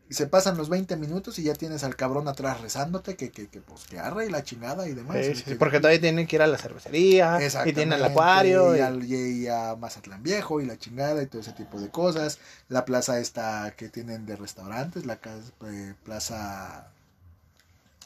[0.10, 3.47] y se pasan los 20 minutos y ya tienes al cabrón atrás rezándote que, que,
[3.47, 5.17] que pues que arre y la chingada y demás.
[5.25, 8.04] Sí, Y sí, que- porque todavía tienen que ir a la cervecería, y tienen el
[8.04, 8.75] acuario.
[8.75, 11.89] y, y- al- y a Mazatlán Viejo y la chingada y todo ese tipo de
[11.89, 12.39] cosas.
[12.67, 15.17] La plaza esta que tienen de restaurantes, la
[15.65, 16.91] eh, plaza...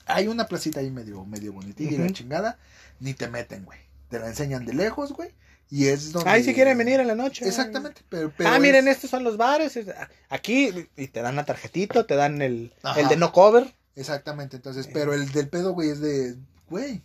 [0.06, 2.58] Hay una placita ahí medio, medio bonitilla y la chingada.
[3.00, 3.80] Ni te meten, güey.
[4.10, 5.30] Te la enseñan de lejos, güey.
[5.72, 6.30] Y es donde...
[6.30, 7.48] Ay, si quieren venir en la noche.
[7.48, 8.02] Exactamente.
[8.10, 9.76] Pero, pero ah, miren, es- estos son los bares.
[9.76, 9.88] es-
[10.30, 13.00] Aquí, y te dan la tarjetita, te dan el, Ajá.
[13.02, 13.74] el de no cover.
[13.96, 16.36] Exactamente, entonces, pero el del pedo, güey, es de,
[16.70, 17.02] güey,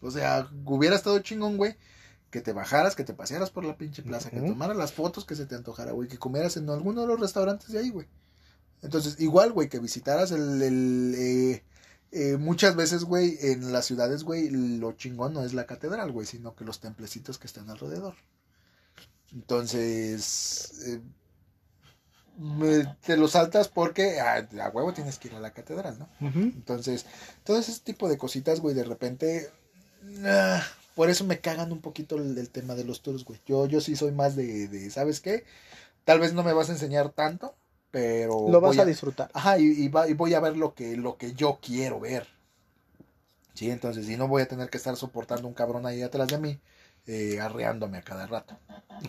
[0.00, 1.76] o sea, hubiera estado chingón, güey,
[2.30, 5.36] que te bajaras, que te pasearas por la pinche plaza, que tomaras las fotos que
[5.36, 8.08] se te antojara, güey, que comieras en alguno de los restaurantes de ahí, güey.
[8.82, 11.62] Entonces, igual, güey, que visitaras el, el, eh,
[12.16, 16.26] eh, muchas veces, güey, en las ciudades, güey, lo chingón no es la catedral, güey,
[16.26, 18.14] sino que los templecitos que están alrededor.
[19.32, 21.00] Entonces, eh,
[22.38, 26.08] me- te lo saltas porque ah, a huevo tienes que ir a la catedral, ¿no?
[26.54, 27.06] Entonces,
[27.44, 29.50] todo ese tipo de cositas, güey, de repente.
[30.24, 30.62] ah,
[30.94, 33.40] por eso me cagan un poquito el, el tema de los tours, güey.
[33.46, 35.44] Yo, yo sí soy más de, de, ¿sabes qué?
[36.04, 37.54] Tal vez no me vas a enseñar tanto,
[37.90, 38.48] pero.
[38.50, 39.30] Lo vas a disfrutar.
[39.34, 42.26] Ajá, y, y va- y voy a ver lo que, lo que yo quiero ver.
[43.54, 46.38] Sí, entonces, y no voy a tener que estar soportando un cabrón ahí atrás de
[46.38, 46.60] mí,
[47.06, 48.58] eh, arreándome a cada rato.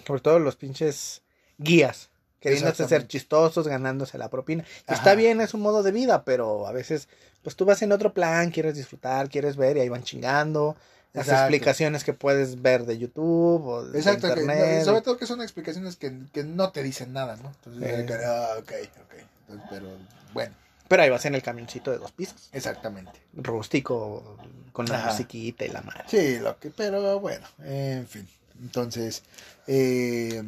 [0.05, 1.21] Sobre todo los pinches
[1.57, 2.09] guías.
[2.39, 4.63] Queriéndose ser chistosos, ganándose la propina.
[4.87, 7.09] Y está bien, es un modo de vida, pero a veces,
[7.41, 10.77] pues tú vas en otro plan, quieres disfrutar, quieres ver y ahí van chingando.
[11.13, 11.43] Las Exacto.
[11.45, 14.83] explicaciones que puedes ver de YouTube o de Exacto, que- internet.
[14.85, 17.49] sobre todo que son explicaciones que, que no te dicen nada, ¿no?
[17.49, 18.05] Entonces, Eh.
[18.05, 18.71] que, ah, ok,
[19.03, 19.13] ok.
[19.47, 19.87] Entonces, pero
[20.33, 20.53] bueno,
[20.87, 22.49] Pero ahí vas en el camioncito de dos pisos.
[22.51, 23.11] exactamente.
[23.33, 24.37] Rústico,
[24.73, 25.11] con la Ajá.
[25.11, 26.03] musiquita y la madre.
[26.07, 28.27] Sí, lo que, pero bueno, en fin.
[28.61, 29.23] Entonces,
[29.67, 30.41] eh,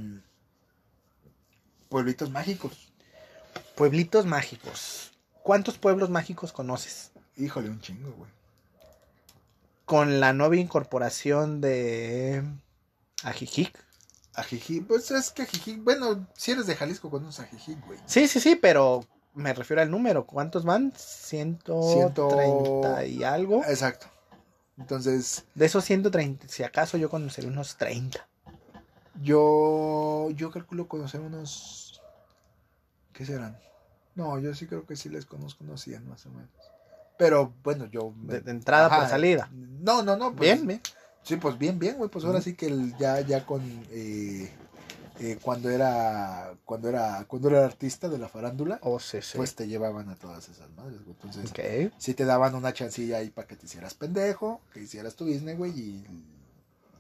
[1.90, 2.90] pueblitos mágicos.
[3.76, 5.12] Pueblitos mágicos.
[5.44, 7.12] ¿Cuántos pueblos mágicos conoces?
[7.38, 8.30] Híjole, un chingo, güey.
[9.90, 12.44] Con la nueva incorporación de
[13.24, 13.76] Ajijic.
[14.36, 17.98] Ajijic, pues es que Ajijic, bueno, si eres de Jalisco conoces Ajijic, güey.
[18.06, 20.28] Sí, sí, sí, pero me refiero al número.
[20.28, 20.94] ¿Cuántos van?
[20.96, 23.64] 130 y algo.
[23.66, 24.06] Exacto.
[24.78, 25.46] Entonces.
[25.56, 28.30] De esos 130, si acaso yo conoceré unos 30.
[29.24, 30.28] Yo.
[30.36, 32.00] Yo calculo conocer unos.
[33.12, 33.60] ¿Qué serán?
[34.14, 36.52] No, yo sí creo que sí les conozco unos 100 más o menos.
[37.20, 38.14] Pero bueno, yo.
[38.16, 39.50] De, entrada por salida.
[39.52, 40.34] No, no, no.
[40.34, 40.82] Pues, bien, bien.
[41.22, 42.10] Sí, pues bien, bien, güey.
[42.10, 43.62] Pues ahora sí que el, ya, ya con.
[43.92, 44.50] Eh,
[45.20, 49.36] eh, cuando era cuando era cuando era artista de la farándula oh, sí, sí.
[49.36, 51.14] pues te llevaban a todas esas madres güey.
[51.14, 51.92] entonces okay.
[51.98, 55.58] sí te daban una chancilla ahí para que te hicieras pendejo que hicieras tu business
[55.58, 56.06] güey y,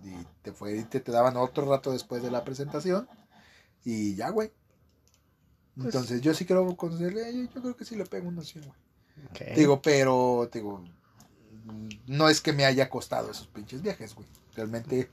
[0.03, 3.07] y, te fue y te, te, daban otro rato después de la presentación
[3.85, 4.51] y ya güey
[5.75, 8.41] pues entonces pues, yo sí creo conocerle yo, yo, creo que sí le pego una
[8.41, 8.88] 100 güey
[9.31, 9.55] okay.
[9.55, 10.83] digo pero digo
[12.07, 15.09] no es que me haya costado esos pinches viajes güey realmente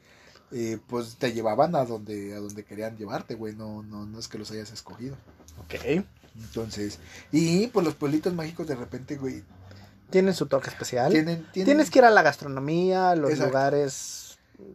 [0.52, 4.28] eh, pues te llevaban a donde a donde querían llevarte, güey, no, no, no es
[4.28, 5.16] que los hayas escogido.
[5.58, 6.04] Ok.
[6.36, 7.00] Entonces,
[7.32, 9.42] y pues los pueblitos mágicos de repente, güey.
[10.08, 11.10] Tienen su toque especial.
[11.10, 11.66] Tienen, tienen...
[11.66, 13.48] Tienes que ir a la gastronomía, los Exacto.
[13.48, 14.26] lugares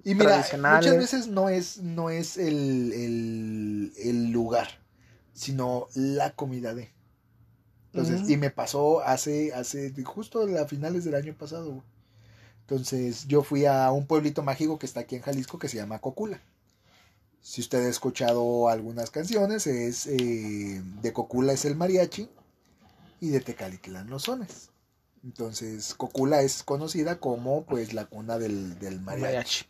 [0.03, 4.67] y mira, muchas veces no es, no es el, el, el lugar,
[5.33, 6.91] sino la comida de.
[7.93, 8.32] Entonces, uh -huh.
[8.32, 11.84] y me pasó hace, hace, justo a finales del año pasado, güey.
[12.62, 15.99] Entonces yo fui a un pueblito mágico que está aquí en Jalisco que se llama
[15.99, 16.41] Cocula.
[17.41, 22.30] Si usted ha escuchado algunas canciones, es eh, de Cocula es el mariachi
[23.19, 24.69] y de Tecalitlán los sones.
[25.23, 29.21] Entonces Cocula es conocida como pues la cuna del, del mariachi.
[29.25, 29.65] mariachi.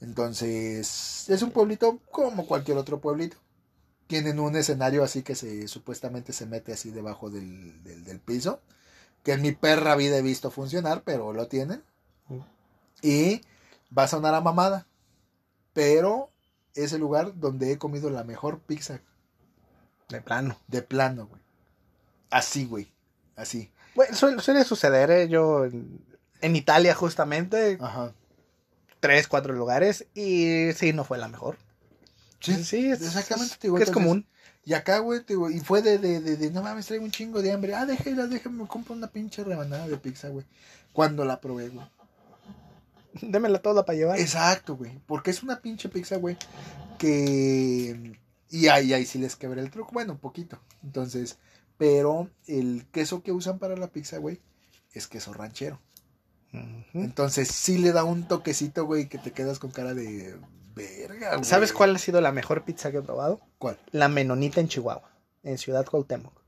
[0.00, 3.36] Entonces es un pueblito como cualquier otro pueblito.
[4.06, 8.60] Tienen un escenario así que se supuestamente se mete así debajo del, del, del piso.
[9.22, 11.82] Que en mi perra vida he visto funcionar, pero lo tienen.
[13.02, 13.40] Y
[13.96, 14.86] va a sonar a mamada.
[15.72, 16.30] Pero
[16.74, 19.00] es el lugar donde he comido la mejor pizza.
[20.08, 20.56] De plano.
[20.68, 21.42] De plano, güey.
[22.30, 22.92] Así, güey.
[23.34, 23.70] Así.
[23.94, 25.28] Bueno, suele, suele suceder, ¿eh?
[25.28, 26.04] Yo en,
[26.40, 27.78] en, Italia justamente.
[27.80, 28.12] Ajá.
[29.00, 30.06] Tres, cuatro lugares.
[30.14, 31.56] Y sí, no fue la mejor.
[32.46, 33.54] Sí, sí es, exactamente.
[33.54, 34.26] Es, digo, es entonces, común.
[34.64, 37.40] Y acá, güey, digo, y fue de, de, de, de, no mames, traigo un chingo
[37.40, 37.74] de hambre.
[37.74, 40.44] Ah, déjela, déjame, me compro una pinche rebanada de pizza, güey.
[40.92, 41.86] Cuando la probé, güey.
[43.22, 44.18] Démela toda para llevar.
[44.18, 45.00] Exacto, güey.
[45.06, 46.36] Porque es una pinche pizza, güey.
[46.98, 48.18] Que.
[48.50, 49.92] Y ahí, ahí sí les quebré el truco.
[49.92, 50.58] Bueno, un poquito.
[50.82, 51.38] Entonces.
[51.78, 54.40] Pero el queso que usan para la pizza, güey,
[54.92, 55.78] es queso ranchero.
[56.52, 57.04] Uh -huh.
[57.04, 60.36] Entonces sí le da un toquecito, güey, que te quedas con cara de
[60.76, 61.44] verga, güey.
[61.44, 63.40] ¿Sabes cuál ha sido la mejor pizza que he probado?
[63.58, 63.80] ¿Cuál?
[63.90, 65.10] La Menonita en Chihuahua,
[65.42, 66.40] en Ciudad Cuauhtémoc.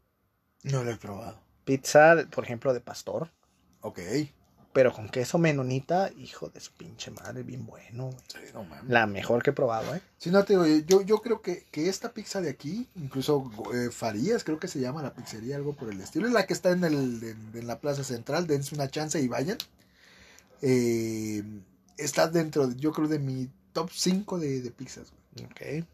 [0.62, 1.40] No lo he probado.
[1.64, 3.32] Pizza, por ejemplo, de pastor.
[3.80, 3.98] Ok.
[4.72, 8.10] Pero con queso menonita, hijo de su pinche madre, bien bueno.
[8.28, 8.88] Sí, no mames.
[8.88, 10.02] La mejor que he probado, ¿eh?
[10.18, 13.90] Sí, no te digo, yo, yo creo que, que esta pizza de aquí, incluso eh,
[13.90, 16.70] Farías, creo que se llama la pizzería, algo por el estilo, es la que está
[16.70, 19.58] en, el, en, en la plaza central, dense una chance y vayan.
[20.60, 21.42] Eh,
[21.96, 25.12] está dentro, yo creo, de mi top 5 de, de pizzas.
[25.34, 25.46] Güey.
[25.46, 25.86] Ok.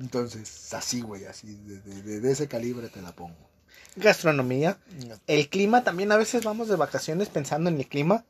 [0.00, 3.36] Entonces, así, güey, así, de, de, de ese calibre te la pongo
[3.96, 4.78] gastronomía.
[5.26, 8.24] El clima, también a veces vamos de vacaciones pensando en el clima.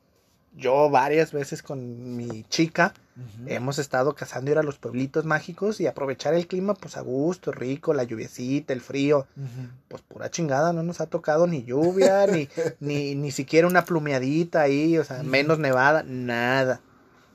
[0.56, 3.52] Yo varias veces con mi chica uh -huh.
[3.56, 7.50] hemos estado cazando ir a los pueblitos mágicos y aprovechar el clima pues a gusto,
[7.50, 9.26] rico, la lluviecita, el frío.
[9.36, 9.70] Uh -huh.
[9.88, 14.60] Pues pura chingada, no nos ha tocado ni lluvia, ni, ni, ni siquiera una plumeadita
[14.60, 15.24] ahí, o sea, uh -huh.
[15.24, 16.80] menos nevada, nada.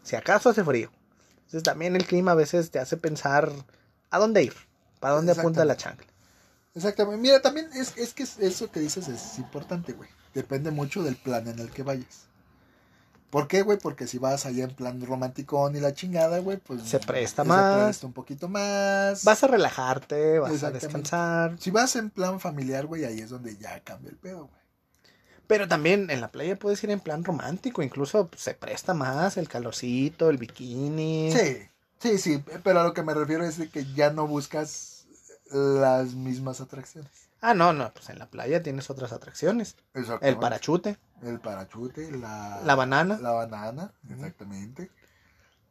[0.01, 0.89] Si acaso hace frío.
[1.49, 3.51] Entonces también el clima a veces te hace pensar
[4.11, 4.53] a dónde ir,
[4.99, 6.05] para dónde apunta la chancla.
[6.75, 7.19] Exactamente.
[7.19, 10.07] Mira, también es, es que eso que dices es importante, güey.
[10.35, 12.27] Depende mucho del plan en el que vayas.
[13.31, 13.79] ¿Por qué, güey?
[13.79, 16.83] Porque si vas allá en plan romántico y la chingada, güey, pues...
[16.83, 17.73] Se presta más.
[17.73, 19.23] Se presta un poquito más.
[19.23, 21.55] Vas a relajarte, vas a descansar.
[21.59, 24.58] Si vas en plan familiar, güey, ahí es donde ya cambia el pedo, güey.
[25.49, 29.49] Pero también en la playa puedes ir en plan romántico, incluso se presta más el
[29.49, 31.31] calorcito, el bikini.
[31.31, 31.57] Sí,
[31.97, 35.07] sí, sí, pero a lo que me refiero es de que ya no buscas
[35.49, 37.09] las mismas atracciones.
[37.41, 39.75] Ah, no, no, pues en la playa tienes otras atracciones.
[40.21, 40.97] El parachute.
[41.23, 42.61] El parachute, la...
[42.63, 43.17] La banana.
[43.19, 44.91] La banana, exactamente.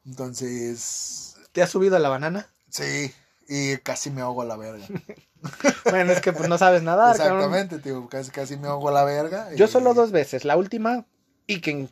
[0.04, 1.36] Entonces...
[1.52, 2.48] ¿Te has subido a la banana?
[2.68, 3.14] Sí,
[3.48, 4.84] y casi me ahogo a la verga.
[5.90, 7.16] bueno, es que pues no sabes nadar.
[7.16, 9.52] Exactamente, tío, casi, casi me ahogo a la verga.
[9.54, 11.04] Yo solo dos veces, la última,
[11.46, 11.88] y que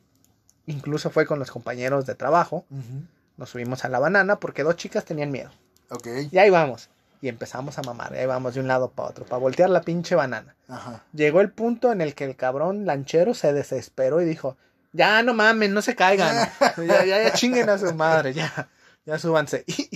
[0.66, 3.06] incluso fue con los compañeros de trabajo, uh -huh.
[3.36, 5.50] nos subimos a la banana porque dos chicas tenían miedo.
[5.90, 6.06] Ok.
[6.30, 6.88] Y ahí vamos
[7.22, 8.12] Y empezamos a mamar.
[8.14, 10.54] y Ahí vamos de un lado para otro, para voltear la pinche banana.
[10.68, 11.02] Ajá.
[11.12, 14.56] Llegó el punto en el que el cabrón lanchero se desesperó y dijo,
[14.92, 16.48] ya no mamen, no se caigan.
[16.76, 18.68] ya, ya, ya chinguen a su madre, ya,
[19.04, 19.64] ya súbanse.
[19.76, 19.88] Y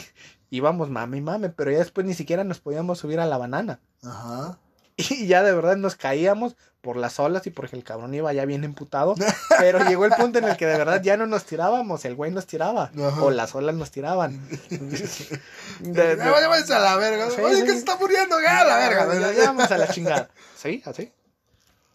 [0.50, 3.80] íbamos mame y mame, pero ya después ni siquiera nos podíamos subir a la banana.
[4.04, 4.58] Ajá.
[4.96, 8.44] Y ya de verdad nos caíamos por las olas y porque el cabrón iba ya
[8.44, 9.14] bien emputado.
[9.58, 12.30] Pero llegó el punto en el que de verdad ya no nos tirábamos, el güey
[12.32, 12.90] nos tiraba.
[12.94, 13.22] Ajá.
[13.22, 14.46] O las olas nos tiraban.
[14.68, 14.78] De-
[15.80, 17.30] de- Ya a la verga.
[17.30, 17.62] Sí, Oye, sí.
[17.64, 19.32] que se está muriendo, ya a la Ya, verga.
[19.32, 20.28] ya vamos a la chingada.
[20.56, 20.82] ¿Sí?
[20.84, 21.10] ¿Así?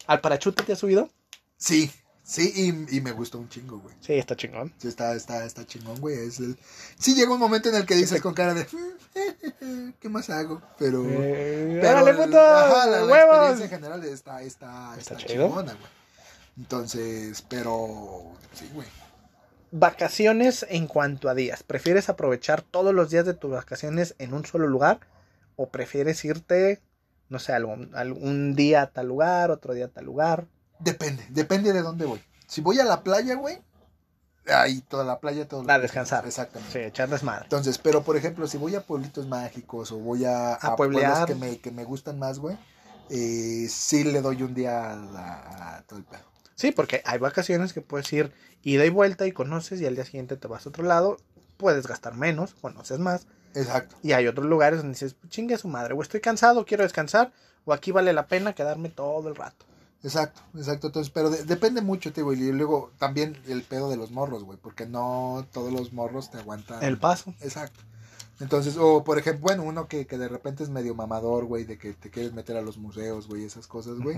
[0.08, 1.10] ¿Al parachute te has subido?
[1.58, 1.92] Sí,
[2.26, 2.52] sí,
[2.90, 3.96] y, y me gustó un chingo, güey.
[4.02, 4.74] Sí, está chingón.
[4.78, 6.28] Sí, está, está, está chingón, güey.
[6.28, 6.58] Es el...
[7.00, 8.66] Sí llega un momento en el que dices con cara de...
[10.00, 10.62] ¿Qué más hago?
[10.78, 11.06] Pero...
[11.08, 12.40] Eh, pero ¡Órale, el- puto!
[12.42, 15.86] ajá, la, la experiencia en general está, está, Está está, chingona, güey.
[16.58, 18.32] Entonces, pero...
[18.54, 18.88] Sí, güey.
[19.72, 21.64] Vacaciones en cuanto a días.
[21.64, 25.00] ¿Prefieres aprovechar todos los días de tus vacaciones en un solo lugar?
[25.58, 26.82] ¿O prefieres irte,
[27.30, 30.48] no sé, algún, algún día a tal lugar, otro día a tal lugar?
[30.80, 32.22] Depende, depende de dónde voy.
[32.48, 33.60] Si voy a la playa, güey,
[34.48, 36.26] ahí toda la playa, todo A descansar.
[36.26, 36.72] Exactamente.
[36.74, 37.44] Sí, echar desmadre.
[37.46, 41.02] Entonces, pero por ejemplo, si voy a pueblitos mágicos o voy a, A a pueblos
[41.26, 42.58] que me, que me gustan más, güey,
[43.10, 46.22] eh, sí le doy un día a, la- a todo el pedo.
[46.56, 48.32] Sí, porque hay vacaciones que puedes ir
[48.64, 51.18] ida y vuelta y conoces y al día siguiente te vas a otro lado.
[51.58, 53.28] Puedes gastar menos, conoces más.
[53.56, 53.96] Exacto.
[54.04, 57.32] Y hay otros lugares donde dices, chingue su madre, o estoy cansado, quiero descansar,
[57.64, 59.66] o aquí vale la pena quedarme todo el rato.
[60.06, 60.88] Exacto, exacto.
[60.88, 62.42] Entonces, pero de- depende mucho, güey.
[62.42, 66.38] Y luego también el pedo de los morros, güey, porque no todos los morros te
[66.38, 66.84] aguantan.
[66.84, 67.34] El paso.
[67.42, 67.80] Exacto.
[68.42, 71.78] Entonces, o por ejemplo, bueno, uno que, que de repente es medio mamador, güey, de
[71.78, 74.18] que te quieres meter a los museos, güey, esas cosas, güey.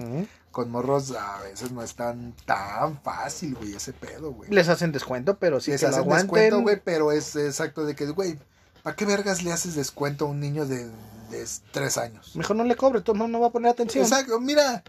[0.52, 4.50] Con morros a veces no es tan, tan fácil, güey, ese pedo, güey.
[4.50, 6.32] Les hacen descuento, pero sí Les que lo hacen aguanten.
[6.32, 8.40] descuento, güey, pero es exacto de que, güey,
[8.82, 10.88] ¿para qué vergas le haces descuento a un niño de,
[11.30, 12.36] de tres años?
[12.36, 14.04] Mejor no le cobre, todo mundo no va a poner atención.
[14.04, 14.84] Exacto, mira,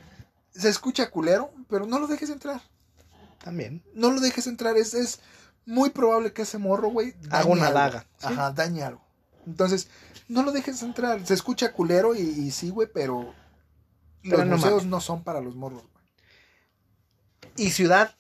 [0.55, 2.61] se escucha culero, pero no lo dejes entrar.
[3.43, 3.83] También.
[3.95, 5.21] No lo dejes entrar, es, es
[5.67, 7.79] muy probable que ese morro, güey, Haga una algo.
[7.79, 8.27] daga, ¿sí?
[8.27, 9.03] Ajá, dañe algo.
[9.47, 9.89] Entonces,
[10.29, 11.25] no lo dejes entrar.
[11.27, 13.33] Se escucha culero y, y sí, güey, pero,
[14.23, 16.05] Pero los no museos no son para los morros, güey.
[17.57, 18.15] Y ciudad,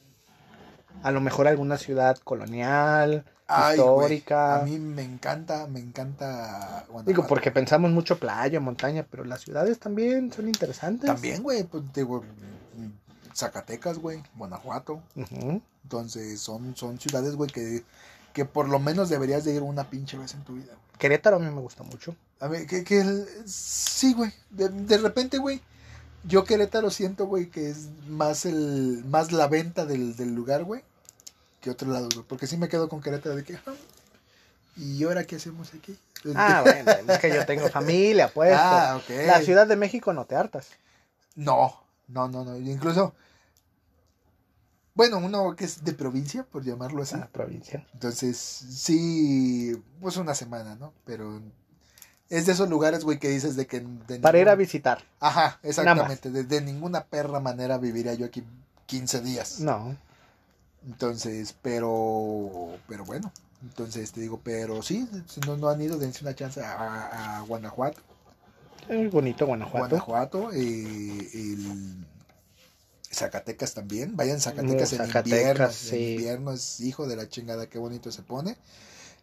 [1.02, 4.60] a lo mejor alguna ciudad colonial, Ay, histórica.
[4.60, 7.04] a mí me encanta, me encanta Guanajuato.
[7.06, 11.06] Digo, porque pensamos mucho playa, montaña, pero las ciudades también son interesantes.
[11.06, 12.22] También, güey, pues digo,
[13.34, 15.00] Zacatecas, güey, Guanajuato.
[15.84, 17.84] Entonces, son, son ciudades, güey, que,
[18.32, 20.72] que por lo menos deberías de ir una pinche vez en tu vida.
[20.98, 22.16] Querétaro a mí me gusta mucho.
[22.40, 24.32] A ver, que, que el- sí, güey.
[24.50, 25.60] De, de repente, güey,
[26.24, 30.82] yo Querétaro siento, güey, que es más el más la venta del, del lugar, güey,
[31.60, 32.24] que otro lado, güey.
[32.26, 33.74] Porque sí me quedo con Querétaro de que, ah,
[34.76, 35.96] ¿y ahora qué hacemos aquí?
[36.34, 38.54] Ah, bueno, es que yo tengo familia, pues.
[38.56, 39.10] Ah, ok.
[39.26, 40.68] La Ciudad de México no te hartas.
[41.34, 42.56] No, no, no, no.
[42.56, 43.14] Incluso,
[44.94, 47.16] bueno, uno que es de provincia, por llamarlo así.
[47.16, 47.86] La provincia.
[47.92, 50.92] Entonces, sí, pues una semana, ¿no?
[51.04, 51.40] Pero
[52.28, 53.80] es de esos lugares, güey, que dices de que...
[54.08, 55.04] de Para ir a visitar.
[55.20, 56.30] Ajá, exactamente.
[56.30, 58.44] De, de ninguna perra manera viviría yo aquí
[58.86, 59.60] 15 días.
[59.60, 59.96] No.
[60.86, 62.78] Entonces, pero...
[62.88, 63.32] Pero bueno.
[63.62, 67.40] Entonces, te digo, pero sí, si no, no han ido, dense una chance a, a
[67.42, 68.00] Guanajuato.
[68.88, 69.88] Es bonito Guanajuato.
[69.88, 72.06] Guanajuato, eh, el...
[73.10, 74.16] Zacatecas también.
[74.16, 75.70] Vayan Zacatecas en Zacatecas, invierno.
[75.72, 75.96] sí.
[75.96, 78.56] En invierno es hijo de la chingada, qué bonito se pone.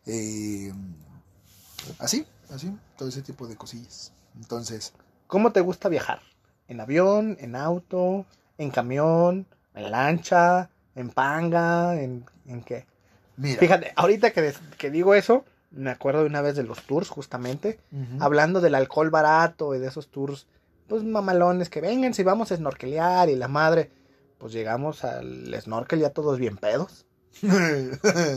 [0.05, 0.73] Eh,
[1.99, 4.11] así, así, todo ese tipo de cosillas.
[4.35, 4.93] Entonces,
[5.27, 6.19] ¿Cómo te gusta viajar?
[6.67, 7.37] ¿En avión?
[7.39, 8.25] ¿En auto?
[8.57, 9.47] ¿En camión?
[9.73, 10.69] ¿En lancha?
[10.95, 12.01] ¿En panga?
[12.01, 12.85] ¿En, en qué?
[13.37, 13.59] mira.
[13.59, 17.09] Fíjate, ahorita que, des- que digo eso, me acuerdo de una vez de los tours,
[17.09, 17.79] justamente.
[18.19, 20.47] Hablando del alcohol barato y de esos tours,
[20.87, 23.91] pues mamalones que vengan si vamos a snorkelear y la madre.
[24.37, 27.05] Pues llegamos al snorkel ya todos bien pedos.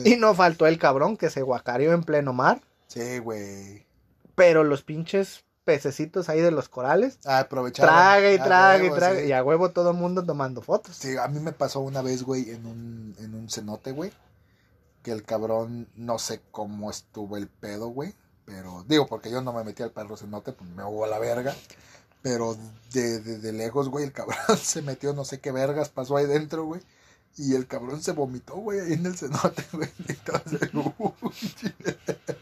[0.05, 2.61] Y no faltó el cabrón que se guacareó en pleno mar.
[2.89, 3.87] sí, güey.
[4.35, 7.19] Pero los pinches pececitos ahí de los corales.
[7.27, 7.87] Ah, aprovechar.
[7.87, 9.21] Traga y traga y traga.
[9.21, 9.27] sí.
[9.27, 10.97] Y a huevo todo el mundo tomando fotos.
[10.97, 14.11] Sí, a mí me pasó una vez, güey, en un, en un cenote, güey.
[15.03, 18.15] Que el cabrón, no sé cómo estuvo el pedo, güey.
[18.47, 21.19] Pero, digo, porque yo no me metí al perro cenote, pues me hubo a la
[21.19, 21.55] verga.
[22.23, 22.57] Pero
[22.95, 26.25] de, de, de lejos, güey, el cabrón se metió, no sé qué vergas pasó ahí
[26.25, 26.81] dentro, güey.
[27.37, 29.91] Y el cabrón se vomitó, güey, ahí en el cenote, güey.
[30.09, 30.71] Entonces.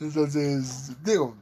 [0.00, 1.34] Entonces, digo,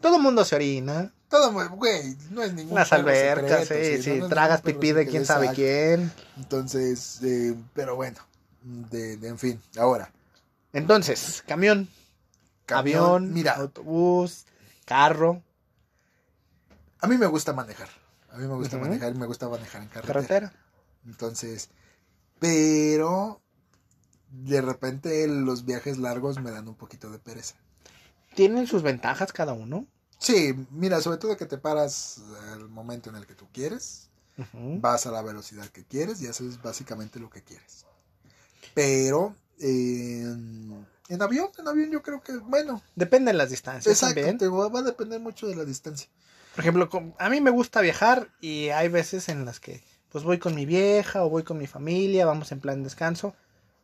[0.00, 1.12] Todo el mundo se orina.
[1.28, 4.10] todo, güey, no es ningún Las albercas, secreto, sí, sí.
[4.10, 6.12] no- no es tragas pipí de quién sabe quién.
[6.36, 8.18] Entonces, eh, pero bueno,
[8.62, 10.12] de, de- en fin, ahora.
[10.72, 11.88] Entonces, camión,
[12.66, 14.44] camión, avión, mira, autobús,
[14.84, 15.42] carro,
[17.00, 17.88] A mí me gusta manejar.
[18.30, 20.14] A mí me gusta manejar y me gusta manejar en carretera.
[20.14, 20.52] carretera.
[21.06, 21.68] Entonces,
[22.38, 23.40] pero
[24.30, 27.54] de repente los viajes largos me dan un poquito de pereza.
[28.36, 29.86] Tienen sus ventajas cada uno.
[30.18, 32.22] Sí, mira, sobre todo que te paras
[32.52, 34.08] al momento en el que tú quieres,
[34.52, 37.84] vas a la velocidad que quieres y haces básicamente lo que quieres.
[38.74, 40.22] Pero eh,
[41.08, 44.38] en avión, en avión yo creo que, bueno, Depende de las distancias exacto, también.
[44.38, 46.08] te va va a depender mucho de la distancia.
[46.54, 50.38] Por ejemplo, a mí me gusta viajar y hay veces en las que pues voy
[50.38, 53.34] con mi vieja o voy con mi familia, vamos en plan descanso.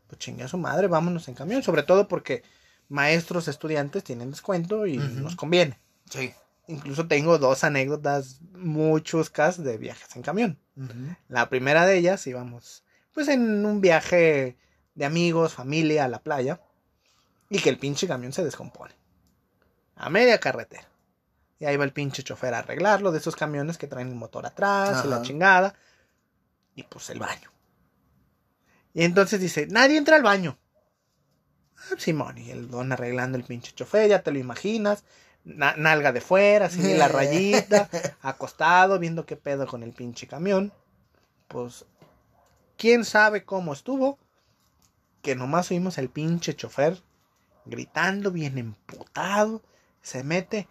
[0.07, 1.63] Pues chingue a su madre, vámonos en camión.
[1.63, 2.43] Sobre todo porque
[2.89, 5.79] maestros, estudiantes tienen descuento y nos conviene.
[6.11, 6.33] Sí.
[6.69, 10.59] Incluso tengo dos anécdotas muy chuscas de viajes en camión.
[11.29, 14.57] La primera de ellas íbamos pues en un viaje
[14.95, 16.61] de amigos, familia a la playa
[17.51, 18.95] y que el pinche camión se descompone.
[19.97, 20.89] A media carretera.
[21.59, 24.47] Y ahí va el pinche chofer a arreglarlo de esos camiones que traen el motor
[24.47, 25.75] atrás y la chingada.
[26.75, 27.51] Y pues el baño.
[28.95, 30.59] Y entonces dice, nadie entra al baño.
[31.99, 35.05] Simón, y el don arreglando el pinche chofer, ya te lo imaginas.
[35.45, 37.89] Na- nalga de fuera, así la rayita,
[38.23, 40.73] acostado, viendo qué pedo con el pinche camión.
[41.49, 41.85] Pues,
[42.77, 44.19] quién sabe cómo estuvo.
[45.21, 47.03] Que nomás oímos el pinche chofer
[47.65, 49.63] gritando, bien emputado.
[50.03, 50.67] Se mete,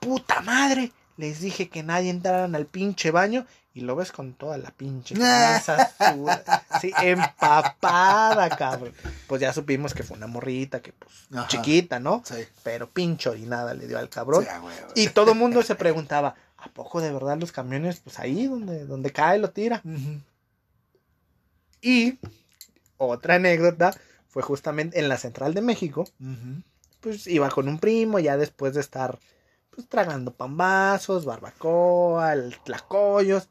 [0.00, 0.92] puta madre.
[1.20, 3.46] Les dije que nadie entraran al pinche baño.
[3.72, 8.92] Y lo ves con toda la pinche sudada, Sí, empapada, cabrón.
[9.28, 11.46] Pues ya supimos que fue una morrita, que pues, Ajá.
[11.46, 12.22] chiquita, ¿no?
[12.24, 12.34] Sí.
[12.64, 14.44] Pero pinche orinada le dio al cabrón.
[14.94, 15.02] Sí.
[15.02, 18.86] Y todo el mundo se preguntaba, ¿a poco de verdad los camiones, pues ahí donde,
[18.86, 19.82] donde cae lo tira?
[21.80, 22.18] Y
[22.96, 23.94] otra anécdota
[24.28, 26.08] fue justamente en la Central de México,
[27.00, 29.18] pues iba con un primo ya después de estar
[29.70, 33.48] pues tragando pambazos, barbacoa, tlacoyos,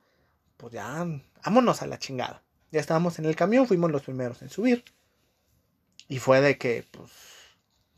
[0.57, 1.05] pues ya
[1.43, 2.43] vámonos a la chingada.
[2.72, 4.84] Ya estábamos en el camión, fuimos los primeros en subir.
[6.07, 7.11] Y fue de que, pues,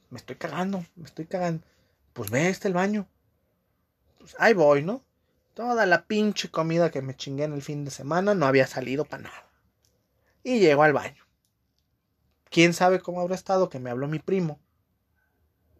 [0.10, 1.64] me estoy cagando, me estoy cagando.
[2.14, 3.08] Pues ve este el baño.
[4.20, 5.02] Pues ahí voy, ¿no?
[5.54, 9.06] Toda la pinche comida que me chingué en el fin de semana no había salido
[9.06, 9.50] para nada.
[10.44, 11.24] Y llego al baño.
[12.50, 14.60] ¿Quién sabe cómo habrá estado que me habló mi primo?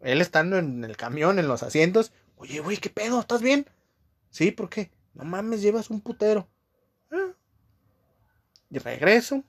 [0.00, 2.12] Él estando en el camión, en los asientos.
[2.42, 3.20] Oye, güey, ¿qué pedo?
[3.20, 3.66] ¿Estás bien?
[4.30, 4.90] Sí, ¿por qué?
[5.14, 6.48] No mames, llevas un putero.
[7.12, 7.30] Ah.
[8.68, 9.44] Y regreso.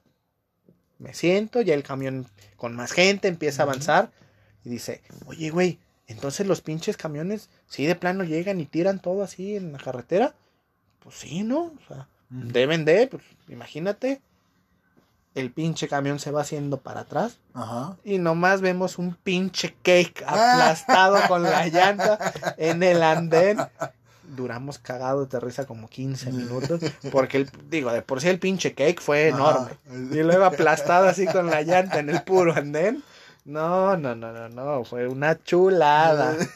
[1.00, 4.12] Me siento, ya el camión con más gente empieza a avanzar.
[4.64, 9.24] Y dice, oye, güey, entonces los pinches camiones, sí, de plano llegan y tiran todo
[9.24, 10.36] así en la carretera.
[11.00, 11.74] Pues sí, ¿no?
[11.74, 14.22] O sea, deben de, pues imagínate.
[15.36, 17.98] El pinche camión se va haciendo para atrás Ajá.
[18.04, 22.20] y nomás vemos un pinche cake aplastado con la llanta
[22.58, 23.58] en el andén.
[24.36, 26.82] Duramos cagados de risa como 15 minutos
[27.12, 29.72] porque, el, digo, de por sí el pinche cake fue enorme.
[29.72, 29.98] Ajá.
[30.12, 33.04] Y luego aplastado así con la llanta en el puro andén.
[33.46, 36.34] No, no, no, no, no, fue una chulada.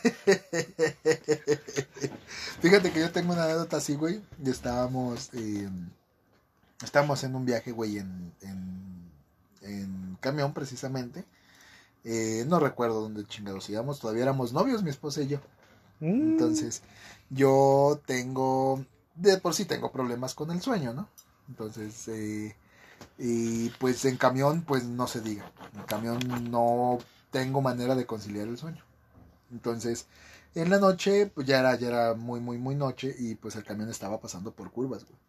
[2.61, 4.21] Fíjate que yo tengo una anécdota así, güey.
[4.43, 5.67] Y estábamos, eh,
[6.83, 9.11] estábamos en un viaje, güey, en, en,
[9.61, 11.25] en camión precisamente.
[12.03, 13.99] Eh, no recuerdo dónde chingados íbamos.
[13.99, 15.39] Todavía éramos novios, mi esposa y yo.
[15.99, 16.83] Mm, Entonces,
[17.29, 21.09] yo tengo, de por sí tengo problemas con el sueño, ¿no?
[21.49, 22.55] Entonces, eh,
[23.17, 25.51] y pues en camión, pues no se diga.
[25.75, 26.19] En camión
[26.51, 26.99] no
[27.31, 28.83] tengo manera de conciliar el sueño.
[29.51, 30.07] Entonces,
[30.55, 33.63] en la noche, pues ya era, ya era muy, muy, muy noche y pues el
[33.65, 35.19] camión estaba pasando por curvas, güey.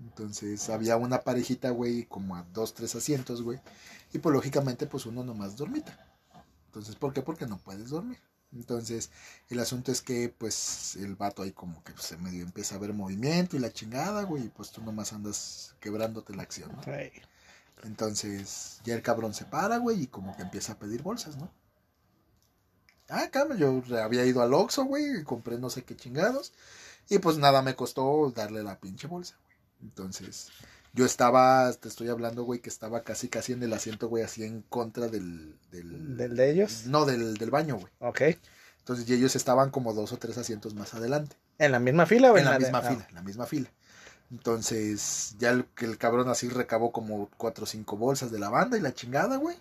[0.00, 3.60] Entonces había una parejita, güey, como a dos, tres asientos, güey.
[4.12, 5.98] Y pues lógicamente, pues uno nomás dormita.
[6.66, 7.22] Entonces, ¿por qué?
[7.22, 8.18] Porque no puedes dormir.
[8.52, 9.10] Entonces,
[9.50, 12.94] el asunto es que, pues, el vato ahí como que se medio empieza a ver
[12.94, 16.82] movimiento y la chingada, güey, y pues tú nomás andas quebrándote la acción, ¿no?
[17.84, 21.50] Entonces, ya el cabrón se para, güey, y como que empieza a pedir bolsas, ¿no?
[23.08, 26.52] Ah, calma, yo había ido al Oxxo, güey, y compré no sé qué chingados,
[27.08, 29.47] y pues nada me costó darle la pinche bolsa, güey.
[29.82, 30.48] Entonces,
[30.92, 34.44] yo estaba, te estoy hablando, güey, que estaba casi, casi en el asiento, güey, así
[34.44, 35.56] en contra del...
[35.70, 36.86] del, ¿Del de ellos?
[36.86, 37.92] No, del, del baño, güey.
[38.00, 38.22] Ok.
[38.78, 41.36] Entonces, y ellos estaban como dos o tres asientos más adelante.
[41.58, 43.70] ¿En la misma fila o en, En la misma fila, en la misma fila.
[44.30, 48.48] Entonces, ya el, que el cabrón así recabó como cuatro o cinco bolsas de la
[48.48, 49.56] banda y la chingada, güey.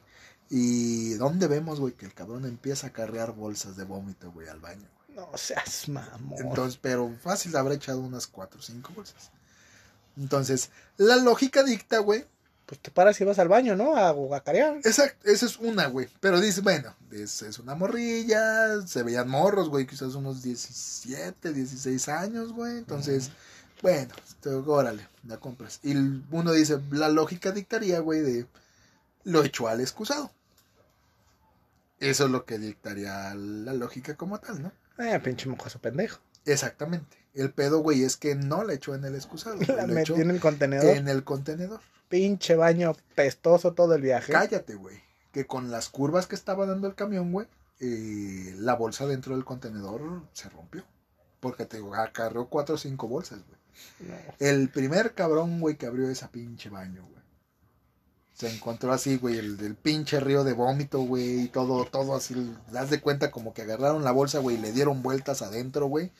[0.49, 1.93] Y ¿dónde vemos, güey?
[1.93, 4.87] Que el cabrón empieza a carrear bolsas de vómito, güey, al baño.
[5.07, 5.17] güey.
[5.17, 6.39] No seas mamón.
[6.39, 9.31] Entonces, pero fácil habrá echado unas cuatro o cinco bolsas.
[10.17, 12.25] Entonces, la lógica dicta, güey,
[12.65, 13.95] Pues te paras y vas al baño, ¿no?
[13.95, 14.77] A guacarear.
[14.83, 16.09] Exacto, esa es una, güey.
[16.19, 22.09] Pero dice, bueno, es, es una morrilla, se veían morros, güey, quizás unos 17, 16
[22.09, 22.77] años, güey.
[22.77, 23.29] Entonces,
[23.81, 25.79] bueno, este, órale, la compras.
[25.83, 28.47] Y uno dice, la lógica dictaría, güey, de
[29.23, 30.31] lo hecho al excusado.
[31.99, 34.71] Eso es lo que dictaría la lógica como tal, ¿no?
[34.99, 36.19] Eh, pinche mocoso pendejo.
[36.45, 37.17] Exactamente.
[37.37, 39.57] El pedo, güey, es que no la echó en el excusado.
[39.77, 40.97] La metí en el contenedor.
[40.97, 41.79] en el contenedor.
[42.09, 44.33] Pinche baño pestoso todo el viaje.
[44.33, 44.97] Cállate, güey.
[45.31, 47.47] Que con las curvas que estaba dando el camión, güey,
[47.79, 50.83] eh, la bolsa dentro del contenedor se rompió.
[51.39, 53.59] Porque te acarreó cuatro o cinco bolsas, güey.
[54.09, 54.15] No.
[54.39, 57.23] El primer cabrón, güey, que abrió esa pinche baño, güey.
[58.33, 62.55] Se encontró así, güey, el del pinche río de vómito, güey, y todo, todo así.
[62.71, 66.11] Das de cuenta como que agarraron la bolsa, güey, y le dieron vueltas adentro, güey.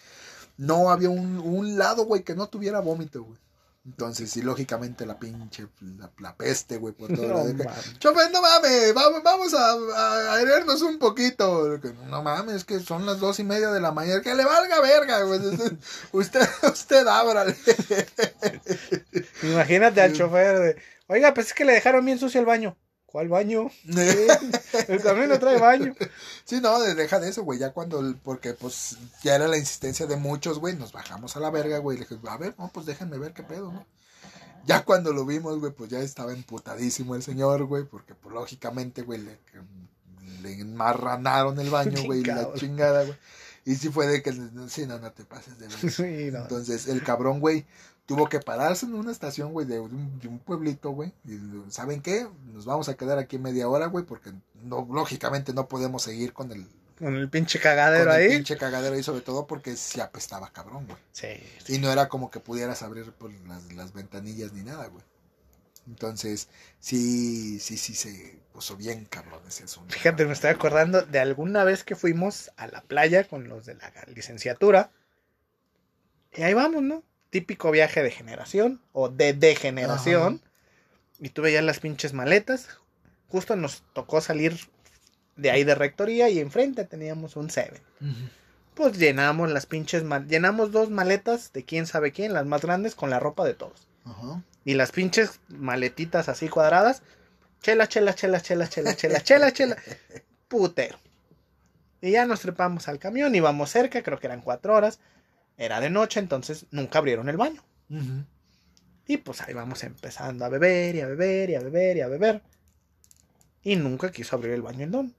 [0.58, 3.40] No había un, un lado, güey, que no tuviera vómito, güey.
[3.88, 7.74] Entonces, sí, lógicamente la pinche, la, la peste, güey, por todo No lado.
[8.00, 11.80] Chofer, no mames, vamos, vamos a, a un poquito.
[12.10, 14.22] No mames, es que son las dos y media de la mañana.
[14.22, 15.40] Que le valga verga, güey.
[16.12, 17.56] Usted, usted ábrale.
[19.44, 22.76] Imagínate al chofer de, oiga, pues es que le dejaron bien sucio el baño.
[23.08, 23.72] ¿Cuál baño?
[24.88, 25.96] El camión no trae baño.
[26.44, 27.58] Sí, no, de- deja de eso, güey.
[27.58, 30.76] Ya cuando, porque pues ya era la insistencia de muchos, güey.
[30.76, 31.98] Nos bajamos a la verga, güey.
[31.98, 33.86] Le dije, a ver, no, pues déjenme ver qué pedo, ¿no?
[34.66, 37.86] Ya cuando lo vimos, güey, pues ya estaba emputadísimo el señor, güey.
[37.86, 39.40] Porque, pues lógicamente, güey, le,
[40.42, 42.24] le enmarranaron el baño, güey.
[42.24, 43.18] La chingada, güey.
[43.64, 44.34] Y sí fue de que,
[44.68, 45.78] sí, no, no te pases de ver.
[45.92, 46.40] Sí, no.
[46.42, 47.66] Entonces, el cabrón, güey,
[48.08, 51.12] tuvo que pararse en una estación, güey, de un, de un pueblito, güey.
[51.26, 51.38] Y,
[51.70, 52.26] ¿saben qué?
[52.54, 54.32] Nos vamos a quedar aquí media hora, güey, porque
[54.64, 56.66] no, lógicamente no podemos seguir con el,
[56.98, 58.30] Con el pinche con cagadero el ahí.
[58.30, 60.98] pinche cagadero ahí, sobre todo porque se apestaba cabrón, güey.
[61.12, 61.28] Sí.
[61.68, 65.04] Y no era como que pudieras abrir pues, las, las ventanillas ni nada, güey.
[65.86, 66.48] Entonces,
[66.80, 69.94] sí, sí, sí, se puso bien cabrón ese asunto.
[69.94, 73.76] Fíjate, me estoy acordando de alguna vez que fuimos a la playa con los de
[73.76, 74.92] la licenciatura.
[76.34, 77.04] Y ahí vamos, ¿no?
[77.30, 80.42] Típico viaje de generación o de degeneración.
[81.20, 82.68] Y tú veías las pinches maletas.
[83.28, 84.58] Justo nos tocó salir
[85.36, 87.82] de ahí de rectoría y enfrente teníamos un Seven.
[88.74, 93.10] Pues llenamos las pinches llenamos dos maletas de quién sabe quién, las más grandes, con
[93.10, 93.88] la ropa de todos.
[94.64, 97.02] Y las pinches maletitas así cuadradas.
[97.62, 99.78] Chela, chela, chela, chela, chela, chela, chela, chela.
[100.48, 101.00] Putero.
[102.02, 105.00] Y ya nos trepamos al camión, íbamos cerca, creo que eran cuatro horas.
[105.58, 107.64] Era de noche, entonces nunca abrieron el baño.
[109.08, 112.08] Y pues ahí vamos empezando a beber y a beber y a beber y a
[112.08, 112.42] beber.
[113.64, 115.16] Y nunca quiso abrir el baño el don.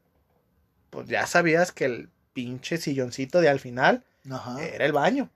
[0.90, 4.62] Pues ya sabías que el pinche silloncito de al final Ajá.
[4.62, 5.28] era el baño.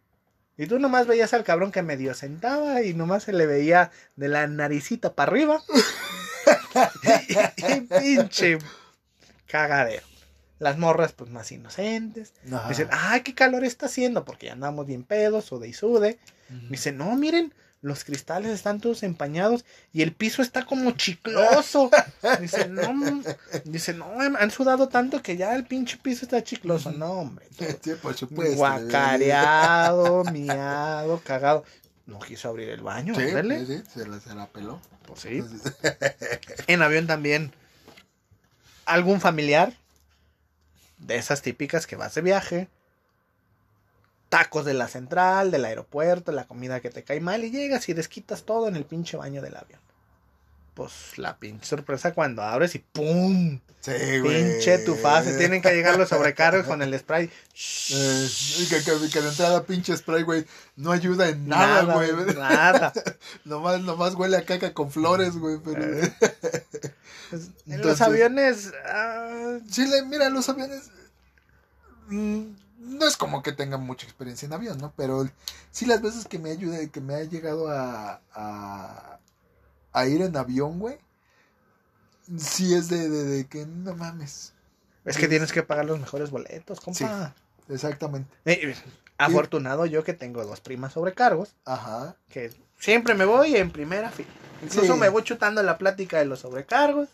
[0.57, 4.29] Y tú nomás veías al cabrón que medio sentaba y nomás se le veía de
[4.29, 5.63] la naricita para arriba.
[7.59, 8.59] y, y pinche
[9.47, 10.12] cagadero.
[10.63, 12.35] Las morras, pues más inocentes.
[12.53, 12.69] Ajá.
[12.69, 16.21] Dicen, ay, qué calor está haciendo, porque ya andamos bien pedos, sude y sude.
[16.49, 16.69] Ujú.
[16.71, 21.91] Dice, no, miren, los cristales están todos empañados y el piso está como chicloso.
[22.41, 23.25] Dice, no, mm".
[23.65, 26.93] dice, no, han sudado tanto que ya el pinche piso está chicloso.
[26.93, 27.49] No, hombre.
[27.83, 28.55] Sí, por supuesto.
[28.55, 31.65] Guacareado, miado, cagado.
[32.07, 33.31] No quiso abrir el baño, Sí,
[33.93, 34.81] se la, se la peló.
[35.07, 35.43] Pues sí.
[36.69, 37.53] En avión también.
[38.85, 39.75] ¿Algún familiar?
[41.03, 42.69] De esas típicas que vas de viaje.
[44.29, 47.93] Tacos de la central, del aeropuerto, la comida que te cae mal y llegas y
[47.93, 49.81] desquitas todo en el pinche baño del avión.
[50.75, 53.61] Pues la pinche sorpresa cuando abres y ¡pum!
[53.83, 54.53] sí, güey.
[54.53, 55.37] Pinche tu fase.
[55.37, 57.31] Tienen que llegar los sobrecargos con el spray.
[57.95, 58.29] Eh,
[58.71, 60.47] que, que, que de entrada pinche spray, güey,
[60.77, 62.35] no ayuda en nada, Nada, güey.
[62.35, 62.93] nada.
[63.45, 65.59] nomás, nomás huele a caca con flores, güey.
[65.65, 65.99] Pero...
[65.99, 66.13] Eh.
[67.31, 68.73] Pues, en Entonces- los aviones.
[68.87, 70.91] ah, Sí, le- mira, los aviones.
[72.09, 72.43] mm,
[72.79, 74.93] no es como que tengan mucha experiencia en avión, ¿no?
[74.97, 75.29] Pero
[75.71, 79.19] sí, las veces que me ayude, que me ha llegado a, a,
[79.93, 80.99] a ir en avión, güey.
[82.39, 84.53] Sí es de, de, de que no mames.
[85.05, 87.35] es que tienes que pagar los mejores boletos, compa.
[87.69, 88.31] Exactamente.
[88.45, 88.75] Eh,
[89.19, 92.17] afortunado yo que tengo dos primas sobrecargos, Ajá.
[92.29, 94.29] que siempre me voy en primera fila.
[94.63, 95.01] Incluso Sí.
[95.01, 97.09] me voy chutando la plática de los sobrecargos.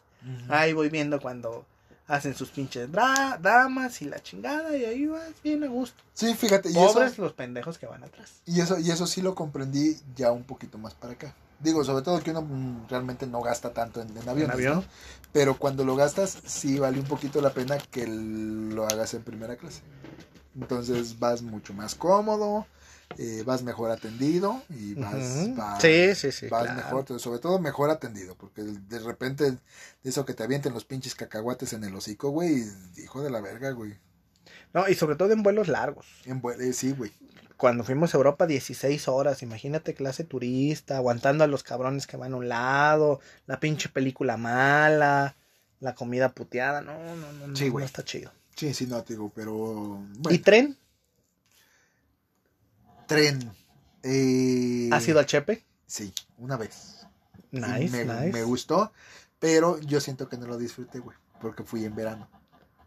[0.49, 1.64] Ahí voy viendo cuando
[2.07, 6.03] hacen sus pinches dramas y la chingada y ahí vas bien a gusto.
[6.14, 6.70] Sí, fíjate.
[6.70, 8.41] Y Pobres eso, los pendejos que van atrás.
[8.47, 11.35] y, eso, y eso sí lo comprendí ya un poquito más para acá.
[11.61, 14.75] Digo, sobre todo que uno mm, realmente no gasta tanto en, en aviones, avión?
[14.77, 14.85] ¿no?
[15.33, 19.57] Pero cuando lo gastas, sí vale un poquito la pena que lo hagas en primera
[19.57, 19.81] clase.
[20.55, 22.67] Entonces vas mucho más cómodo,
[23.17, 26.77] eh, vas mejor atendido y vas, vas- Sí, sí, sí, vas claro.
[27.03, 29.59] mejor, sobre todo mejor atendido, porque de repente de
[30.05, 32.65] eso que te avienten los pinches cacahuates en el hocico, güey,
[32.97, 33.99] hijo de la verga, güey.
[34.73, 36.07] No, y sobre todo en vuelos largos.
[36.25, 37.13] En vue- eh, sí, güey.
[37.59, 42.33] Cuando fuimos a Europa 16 horas, imagínate clase turista, aguantando a los cabrones que van
[42.33, 45.35] a un lado, la pinche película mala,
[45.81, 48.31] la comida puteada, no, no, no, no, Sí, no está chido.
[48.55, 50.01] Sí, sí, no, te digo, pero
[50.31, 50.79] ¿Y tren?
[53.09, 53.53] tren.
[54.05, 55.65] Eh, ¿Has ido al Chepe?
[55.87, 57.07] Sí, una vez.
[57.51, 58.33] Y Nice, me, nice.
[58.33, 58.93] me gustó,
[59.41, 62.29] pero yo siento que no lo disfruté, güey, porque fui en verano.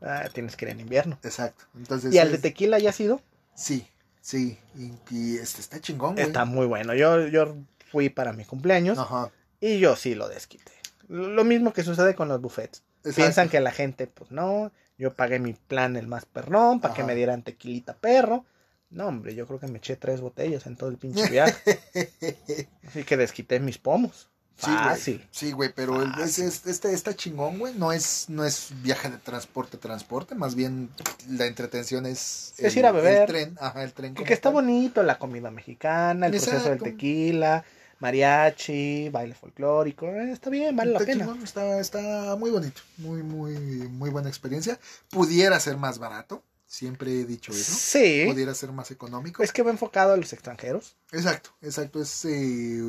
[0.01, 1.19] Ah, tienes que ir en invierno.
[1.24, 1.65] Exacto.
[1.76, 3.22] Entonces, ¿Y al de tequila ya has ido?
[3.53, 3.86] Sí,
[4.22, 4.57] sí.
[4.76, 6.26] Y, y este está chingón, güey.
[6.26, 6.93] Está muy bueno.
[6.93, 7.55] Yo, yo
[7.91, 9.32] fui para mi cumpleaños Ajá.
[9.59, 10.72] y yo sí lo desquité.
[11.07, 12.84] Lo mismo que sucede con los buffets.
[12.99, 13.15] Exacto.
[13.15, 17.03] Piensan que la gente, pues no, yo pagué mi plan el más perrón para que
[17.03, 18.45] me dieran tequilita perro.
[18.89, 21.80] No, hombre, yo creo que me eché tres botellas en todo el pinche viaje.
[22.88, 24.30] Así que desquité mis pomos.
[24.62, 24.84] Sí, güey.
[24.84, 25.28] Fácil.
[25.32, 27.74] Sí, güey, pero el- es- es- este está chingón, güey.
[27.74, 30.36] No es, no es viaje de transporte, transporte.
[30.36, 30.89] Más bien
[31.30, 32.53] la entretención es.
[32.57, 33.22] Es ir a beber.
[33.24, 34.14] El tren, ajá, el tren.
[34.14, 34.53] Que, como que está tal.
[34.53, 37.64] bonito la comida mexicana, el proceso del tequila,
[37.99, 40.05] mariachi, baile folclórico.
[40.07, 41.26] eh, está bien, vale la Está pena.
[41.26, 42.82] chingón, está, está muy bonito.
[42.97, 44.80] Muy, muy, muy buena experiencia.
[45.09, 46.43] Pudiera ser más barato.
[46.68, 47.74] Siempre he dicho eso.
[47.76, 48.24] Sí.
[48.26, 49.43] Pudiera ser más económico.
[49.43, 50.95] Es que va enfocado a los extranjeros.
[51.12, 52.01] Exacto, exacto.
[52.01, 52.80] Es, eh,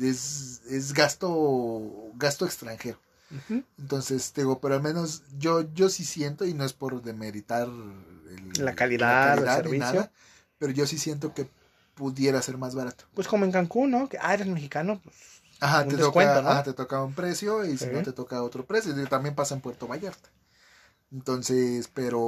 [0.00, 1.80] es, es gasto,
[2.14, 2.98] gasto extranjero.
[3.78, 7.66] Entonces, te digo, pero al menos yo, yo sí siento, y no es por demeritar
[7.66, 10.10] el- La calidad del ni servicio.
[10.58, 11.48] pero yo sí siento que
[11.94, 13.04] pudiera ser más barato.
[13.14, 14.08] Pues como en Cancún, ¿no?
[14.08, 15.00] Que, ah, eres mexicano.
[15.02, 15.16] Pues,
[15.60, 16.50] Ajá, te toca, ¿no?
[16.50, 18.92] ajá, te toca un precio y si no te toca otro precio.
[19.08, 20.28] También pasa en Puerto Vallarta.
[21.12, 22.20] Entonces, pero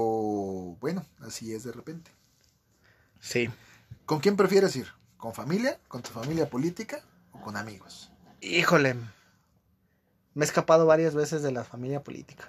[0.81, 2.11] bueno, así es de repente.
[3.21, 3.49] sí.
[4.05, 4.87] ¿Con quién prefieres ir?
[5.17, 5.79] ¿Con familia?
[5.89, 7.03] ¿Con tu familia política?
[7.47, 8.11] ¿O con amigos?
[8.41, 8.95] Híjole.
[10.35, 12.49] Me he escapado varias veces de la familia política.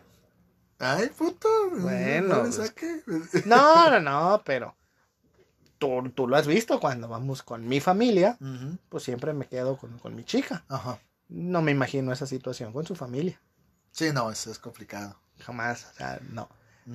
[0.80, 1.48] Ay, puto.
[1.70, 3.46] Bueno, no pues.
[3.46, 4.76] No, no, no, pero
[5.78, 8.40] tú, tú lo has visto cuando vamos con mi familia,
[8.90, 10.64] pues siempre me quedo con, con mi chica.
[10.68, 11.00] Ajá.
[11.30, 13.40] No me imagino esa situación con su familia.
[13.92, 15.16] Sí, no, eso es complicado.
[15.40, 16.50] Jamás, o sea, no.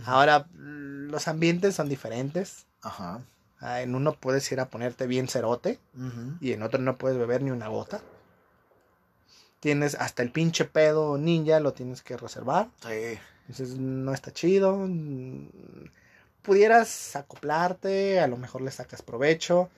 [0.07, 2.66] Ahora, los ambientes son diferentes.
[2.80, 3.20] Ajá.
[3.62, 5.78] Ah, En uno puedes ir a ponerte bien cerote
[6.40, 8.00] y en otro no puedes beber ni una gota.
[9.60, 12.68] Tienes hasta el pinche pedo ninja, lo tienes que reservar.
[12.82, 13.18] Sí.
[13.48, 14.88] Entonces no está chido.
[16.42, 19.70] Pudieras acoplarte, a lo mejor le sacas provecho.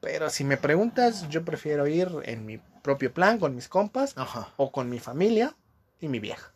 [0.00, 4.48] Pero si me preguntas, yo prefiero ir en mi propio plan con mis compas Ajá.
[4.56, 5.54] o con mi familia
[6.00, 6.50] y mi vieja.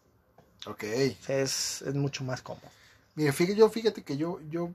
[0.67, 0.85] Ok.
[0.85, 2.69] Es, es mucho más cómodo.
[3.15, 4.71] Mire, fíjate, yo, fíjate que yo, yo,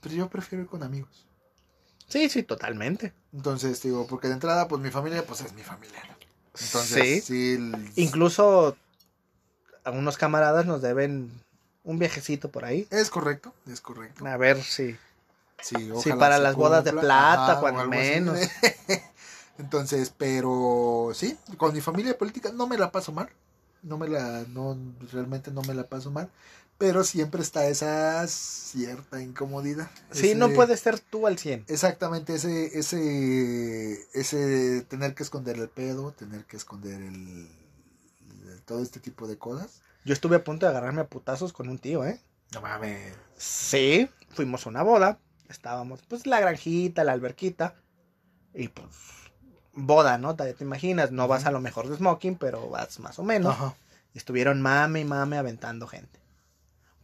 [0.00, 1.26] pero yo prefiero ir con amigos.
[2.08, 3.12] Sí, sí, totalmente.
[3.32, 6.02] Entonces, digo, porque de entrada, pues mi familia, pues es mi familia.
[6.08, 6.14] ¿no?
[6.60, 7.80] Entonces, sí.
[7.96, 8.76] Incluso
[9.84, 11.30] algunos camaradas nos deben
[11.84, 12.86] un viajecito por ahí.
[12.90, 14.26] Es correcto, es correcto.
[14.26, 14.92] A ver si.
[14.92, 14.98] Sí,
[15.76, 17.90] Sí, ojalá para las bodas de plata, cuando así.
[17.90, 18.38] menos.
[19.58, 23.28] Entonces, pero sí, con mi familia política no me la paso mal.
[23.82, 24.76] No me la, no,
[25.12, 26.28] realmente no me la paso mal.
[26.78, 29.90] Pero siempre está esa cierta incomodidad.
[30.10, 31.64] Sí, Ese- no puedes ser tú al 100.
[31.68, 37.48] Exactamente, ese, ese, ese tener que esconder el pedo, tener que esconder el,
[38.46, 39.80] el- todo este tipo de cosas.
[40.04, 42.20] Yo estuve a punto de agarrarme a putazos con un tío, ¿eh?
[42.52, 43.14] No mames.
[43.36, 45.18] Sí, fuimos a una boda.
[45.48, 47.74] Estábamos, pues, la granjita, la alberquita.
[48.54, 48.86] Y pues,
[49.72, 50.36] boda, ¿no?
[50.36, 53.56] Te, te imaginas, no vas a lo mejor de smoking, pero vas más o menos.
[54.14, 56.20] Estuvieron mame y mame aventando gente.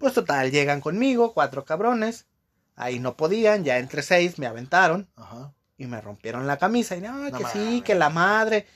[0.02, 2.26] Pues total, llegan conmigo, cuatro cabrones.
[2.74, 5.52] Ahí no podían, ya entre seis me aventaron Ajá.
[5.78, 6.96] y me rompieron la camisa.
[6.96, 8.66] Y no, No que sí, que la madre.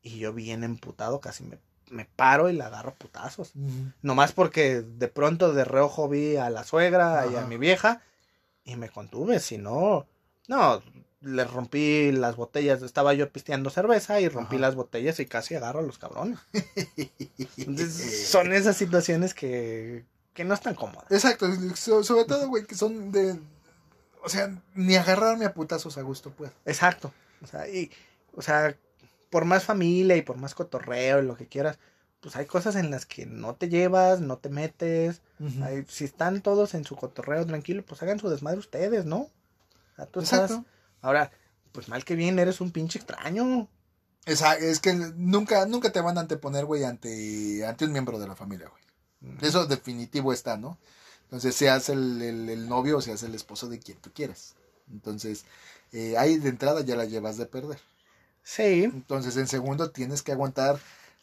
[0.00, 1.58] Y yo bien emputado, casi me,
[1.90, 3.52] me paro y la agarro putazos.
[4.00, 8.00] Nomás porque de pronto de reojo vi a la suegra y a mi vieja
[8.64, 10.06] y me contuve, si no,
[10.48, 10.82] no,
[11.20, 14.62] le rompí las botellas, estaba yo pisteando cerveza y rompí Ajá.
[14.62, 16.38] las botellas y casi agarro a los cabrones.
[17.58, 21.10] Entonces, son esas situaciones que, que no están cómodas.
[21.10, 23.38] Exacto, so- sobre todo, güey, que son de...
[24.22, 26.50] O sea, ni agarrarme a putazos a gusto, pues.
[26.66, 27.12] Exacto.
[27.42, 27.90] O sea, y,
[28.34, 28.76] o sea,
[29.30, 31.78] por más familia y por más cotorreo y lo que quieras,
[32.20, 35.22] pues hay cosas en las que no te llevas, no te metes.
[35.62, 39.20] Ay, si están todos en su cotorreo tranquilo, pues hagan su desmadre ustedes, ¿no?
[39.20, 39.30] O
[39.96, 40.50] sea, tú estás-.
[41.00, 41.30] Ahora,
[41.72, 43.68] pues mal que bien, eres un pinche extraño.
[44.26, 48.28] Esa- es que nunca, nunca te van a anteponer, güey, ante, ante un miembro de
[48.28, 48.82] la familia, güey.
[49.40, 50.78] Eso definitivo está, ¿no?
[51.24, 54.54] Entonces, seas el, el, el novio o seas el esposo de quien tú quieras.
[54.92, 55.44] Entonces,
[55.92, 57.78] eh, ahí de entrada ya la llevas de perder.
[58.42, 58.84] Sí.
[58.84, 60.80] Entonces, en segundo, tienes que aguantar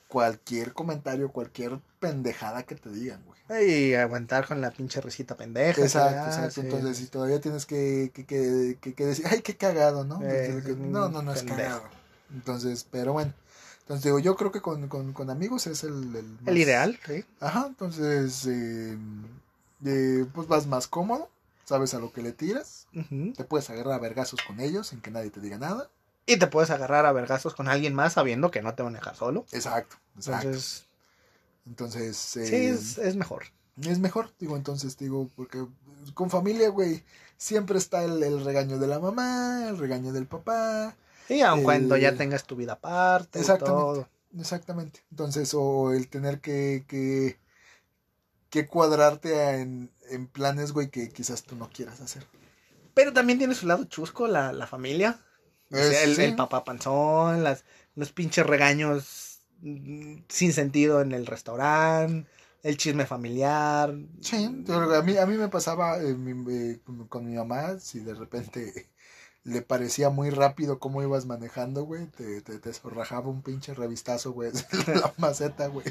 [0.08, 3.38] cualquier comentario, cualquier pendejada que te digan, güey.
[3.68, 5.82] Y aguantar con la pinche risita pendeja.
[5.82, 6.52] Exacto, exacto.
[6.52, 6.62] sí.
[6.62, 10.22] Entonces, si todavía tienes que, que, que, que- que decir, ay, qué cagado, ¿no?
[10.22, 11.84] Entonces, no, no, no es cagado.
[12.34, 13.34] Entonces, pero bueno.
[13.88, 17.00] Entonces, digo, yo creo que con, con, con amigos es el, el, más- El ideal,
[17.06, 17.24] sí.
[17.40, 18.98] Ajá, entonces, eh,
[19.86, 21.30] eh, pues vas más cómodo,
[21.64, 25.10] sabes a lo que le tiras, te puedes agarrar a vergazos con ellos sin que
[25.10, 25.90] nadie te diga nada.
[26.26, 29.00] Y te puedes agarrar a vergazos con alguien más sabiendo que no te van a
[29.00, 29.46] dejar solo.
[29.54, 30.50] Exacto, exacto.
[30.50, 30.86] Entonces,
[31.66, 33.44] Entonces, sí, eh, es, es mejor.
[33.82, 35.66] es mejor, digo, entonces, digo, porque
[36.14, 37.04] con familia, güey,
[37.38, 40.96] siempre está el, el regaño de la mamá, el regaño del papá.
[41.28, 43.66] Sí, aun eh, cuando ya tengas tu vida aparte y exactamente.
[43.66, 44.10] todo.
[44.38, 45.04] Exactamente.
[45.12, 47.38] Entonces, o el tener que, que,
[48.50, 52.26] que cuadrarte en, en planes, güey, que quizás tú no quieras hacer.
[52.94, 55.20] Pero también tiene su lado chusco la, la familia.
[55.72, 56.22] O sea, Es- el, sí.
[56.24, 57.64] el papá panzón, las,
[57.96, 62.30] los pinches regaños mm, sin sentido en el restaurante,
[62.64, 63.94] el chisme familiar.
[64.22, 68.14] Sí, a mí, a mí me pasaba eh, mi- eh, con mi mamá, si de
[68.14, 68.90] repente
[69.48, 74.34] le parecía muy rápido cómo ibas manejando, güey, te, te, te zorrajaba un pinche revistazo,
[74.34, 74.52] güey,
[74.86, 75.86] de la maceta, güey.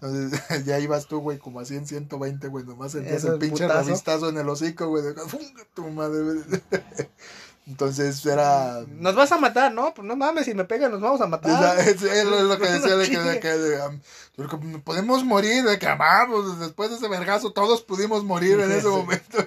[0.00, 3.86] Entonces ya ibas tú, güey, como así en 120, güey, nomás sentías el pinche putazo.
[3.86, 6.38] revistazo en el hocico, güey, de "Funga tu madre, güey".
[7.68, 8.84] Entonces era...
[8.88, 9.94] Nos vas a matar, ¿no?
[9.94, 11.78] Pues no mames, si me pegan nos vamos a matar.
[11.78, 16.58] Es, es lo que decía de que, de de, um, podemos morir, de que amamos,
[16.58, 19.38] después de ese vergazo todos pudimos morir en ese momento.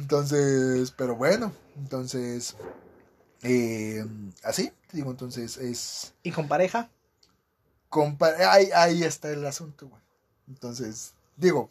[0.00, 2.54] Entonces, pero bueno, entonces,
[3.42, 4.04] eh,
[4.42, 6.90] así, digo, entonces es, ¿Y con pareja?
[7.90, 10.02] compa- ahí, ahí está el asunto, güey.
[10.48, 11.70] Entonces, digo,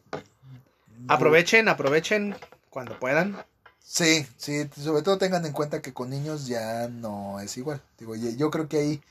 [1.07, 2.36] Aprovechen, aprovechen
[2.71, 3.38] cuando puedan.
[3.80, 7.80] Sí, sí, sobre todo tengan en cuenta que con niños ya no es igual.
[7.99, 9.01] Digo, yo creo que ahí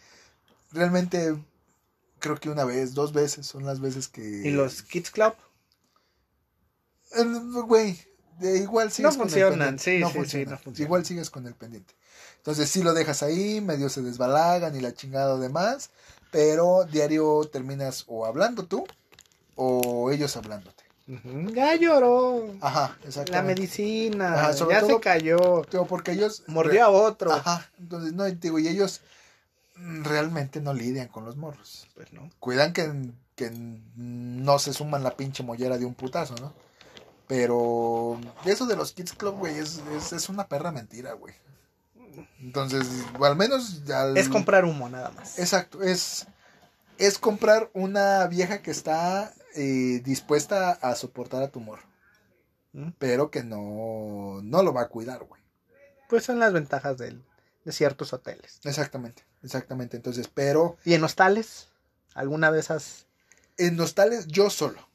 [0.72, 1.36] realmente
[2.18, 5.34] creo que una vez, dos veces son las veces que ¿Y los Kids Club?
[7.16, 7.24] Eh,
[7.66, 8.00] Güey,
[8.38, 9.82] de igual sigues No con el funcionan, pendiente.
[9.84, 10.86] sí, no sí, sí, no funcionan.
[10.86, 11.94] Igual sigues con el pendiente.
[12.38, 15.90] Entonces sí lo dejas ahí, medio se desbalagan y la chingada demás,
[16.30, 18.86] pero diario terminas o hablando tú
[19.56, 20.84] o ellos hablándote.
[21.52, 22.46] Ya lloró.
[22.62, 22.96] Ajá,
[23.30, 24.34] La medicina.
[24.34, 25.62] Ajá, sobre ya todo- se cayó.
[25.70, 27.30] Digo, porque ellos Mordió a otro.
[27.32, 29.02] Ajá, entonces no, digo, y ellos
[29.76, 31.86] realmente no lidian con los morros.
[31.94, 32.30] Pues no.
[32.40, 32.90] Cuidan que,
[33.36, 33.50] que
[33.96, 36.52] no se suman la pinche mollera de un putazo, ¿no?
[37.26, 41.34] Pero eso de los Kids Club, güey, es, es, es una perra mentira, güey.
[42.40, 42.86] Entonces,
[43.18, 43.82] o al menos...
[43.90, 45.38] al- Es comprar humo nada más.
[45.38, 46.26] Exacto, es,
[46.98, 51.82] es comprar una vieja que está eh, dispuesta a soportar a tu morro,
[52.72, 52.90] ¿Mm?
[52.98, 55.40] pero que no, no lo va a cuidar, güey.
[56.08, 57.24] Pues son las ventajas del-
[57.64, 58.60] de ciertos hoteles.
[58.64, 59.96] Exactamente, exactamente.
[59.96, 61.68] Entonces, pero ¿Y en hostales?
[62.14, 63.06] ¿Alguna vez has...?
[63.56, 64.86] en hostales yo solo.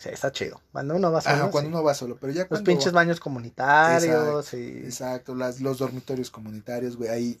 [0.00, 0.60] Sí, está chido.
[0.72, 1.74] Cuando uno va solo, Ajá, cuando sí.
[1.74, 4.78] uno va solo, pero ya Los pinches baños comunitarios y...
[4.78, 7.40] Exacto, las, los dormitorios comunitarios, güey, ahí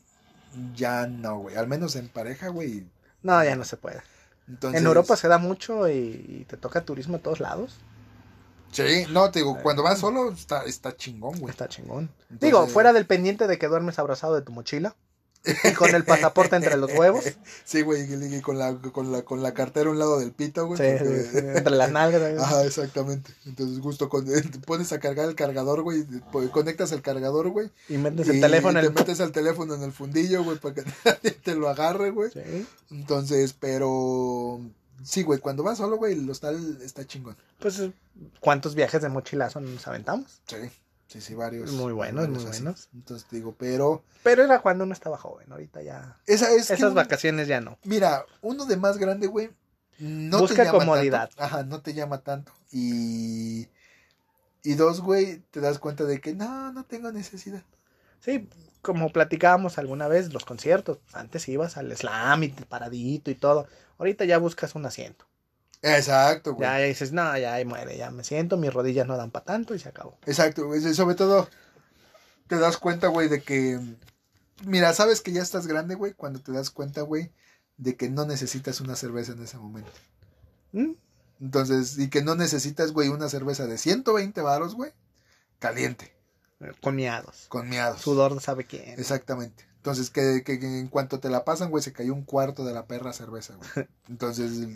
[0.76, 1.56] ya no, güey.
[1.56, 2.86] Al menos en pareja, güey.
[3.22, 4.02] No, ya no se puede.
[4.46, 5.92] Entonces, En Europa se da mucho y,
[6.40, 7.78] y te toca turismo de todos lados.
[8.72, 11.50] Sí, no, te digo, cuando vas solo está, está chingón, güey.
[11.50, 12.10] Está chingón.
[12.22, 14.94] Entonces- Digo, fuera del pendiente de que duermes abrazado de tu mochila
[15.44, 17.24] y con el pasaporte entre los huevos.
[17.64, 20.32] Sí, güey, y- y con la, con la, con la cartera a un lado del
[20.32, 20.78] pito, güey.
[20.78, 22.38] Sí, porque- sí, sí, entre las nalgas.
[22.38, 23.32] Ajá, exactamente.
[23.46, 27.70] Entonces, justo con, te pones a cargar el cargador, güey, pues, conectas el cargador, güey.
[27.88, 28.94] Y metes el y teléfono en te el...
[28.94, 32.30] metes el teléfono en el fundillo, güey, para que nadie te lo agarre, güey.
[32.30, 32.66] Sí.
[32.90, 34.60] Entonces, pero
[35.02, 37.36] sí, güey, cuando vas solo, güey, el hostal está chingón.
[37.58, 37.80] Pues,
[38.40, 40.40] ¿cuántos viajes de mochilazo nos aventamos?
[40.46, 40.56] Sí,
[41.10, 41.72] sí, sí, varios.
[41.72, 42.62] Muy buenos, varios muy así.
[42.62, 42.88] buenos.
[42.94, 46.18] Entonces digo, pero Pero era cuando uno estaba joven, ahorita ya...
[46.26, 47.78] esa es Esas vacaciones ya no.
[47.84, 49.50] Mira, uno de más grande, güey,
[49.98, 51.28] no Busca te llama comodidad.
[51.28, 51.42] tanto.
[51.42, 52.52] Ajá, no te llama tanto.
[52.72, 53.68] Y
[54.62, 57.62] y dos, güey, te das cuenta de que no, no tengo necesidad.
[58.20, 58.48] Sí,
[58.82, 60.98] como platicábamos alguna vez, los conciertos.
[61.12, 63.66] Antes ibas al slam y paradito y todo.
[63.98, 65.26] Ahorita ya buscas un asiento.
[65.82, 66.68] Exacto, güey.
[66.68, 69.44] Ya, ya dices, no, ya ahí muere, ya me siento, mis rodillas no dan para
[69.46, 70.18] tanto y se acabó.
[70.26, 70.80] Exacto, güey.
[70.94, 71.48] Sobre todo,
[72.48, 73.80] te das cuenta, güey, de que.
[74.66, 77.30] Mira, sabes que ya estás grande, güey, cuando te das cuenta, güey,
[77.78, 79.90] de que no necesitas una cerveza en ese momento.
[80.72, 80.92] ¿Mm?
[81.40, 84.92] Entonces, y que no necesitas, güey, una cerveza de 120 varos, güey,
[85.58, 86.12] caliente,
[86.82, 87.46] Con miados.
[87.48, 88.02] con miados.
[88.02, 89.00] Sudor de sabe quién.
[89.00, 89.64] Exactamente.
[89.76, 92.74] Entonces, que, que- que en cuanto te la pasan, güey, se cayó un cuarto de
[92.74, 93.88] la perra cerveza, güey.
[94.10, 94.68] Entonces.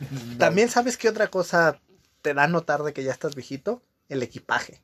[0.00, 0.38] No.
[0.38, 1.80] También sabes qué otra cosa
[2.22, 3.82] te da a notar de que ya estás viejito?
[4.08, 4.82] El equipaje.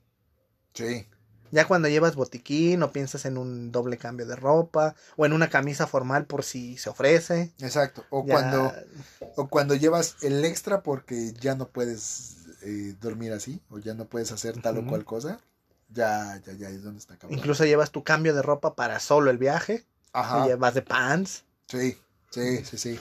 [0.74, 1.06] Sí.
[1.50, 5.50] Ya cuando llevas botiquín o piensas en un doble cambio de ropa o en una
[5.50, 7.52] camisa formal por si se ofrece.
[7.60, 8.04] Exacto.
[8.10, 8.72] O Ya- cuando
[9.36, 14.06] o cuando llevas el extra porque ya no puedes eh, dormir así o ya no
[14.06, 15.40] puedes hacer tal o cual cosa.
[15.90, 17.38] Ya, ya, ya es donde está cabrón.
[17.38, 19.84] Incluso llevas tu cambio de ropa para solo el viaje.
[20.14, 20.44] Ajá.
[20.44, 21.98] Y llevas de pants, Sí,
[22.30, 23.00] sí, sí, sí.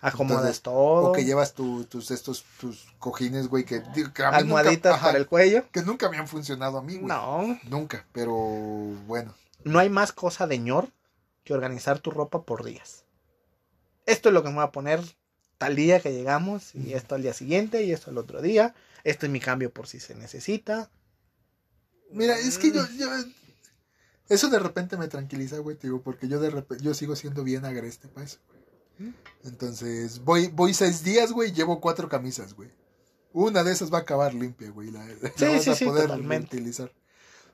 [0.00, 1.10] Acomodas Entonces, todo.
[1.10, 5.18] O que llevas tu- tus estos tus cojines, güey, que, que nunca- almohaditas ajá, para
[5.18, 5.64] el cuello.
[5.72, 7.06] que nunca me han funcionado a mí, güey.
[7.06, 9.34] No, Nunca, pero bueno.
[9.64, 10.88] no hay más cosa de ñor
[11.44, 13.04] que organizar tu ropa por días.
[14.06, 15.00] Esto es lo que me voy a poner
[15.58, 18.74] tal día que llegamos, y esto al día siguiente, y esto al otro día.
[19.04, 20.90] Este es mi cambio por si se necesita.
[22.10, 22.72] Mira, es que Mm.
[22.74, 23.08] yo, yo
[24.28, 27.42] eso de repente me tranquiliza, güey, te digo, porque yo de repente yo sigo siendo
[27.44, 28.38] bien agreste para eso.
[28.48, 28.59] güey.
[29.44, 32.70] Entonces, voy voy seis días, güey, y llevo cuatro camisas, güey.
[33.32, 35.84] Una de esas va a acabar limpia, güey, la, la Sí, vas sí, a sí,
[35.84, 36.56] poder totalmente.
[36.56, 36.92] utilizar.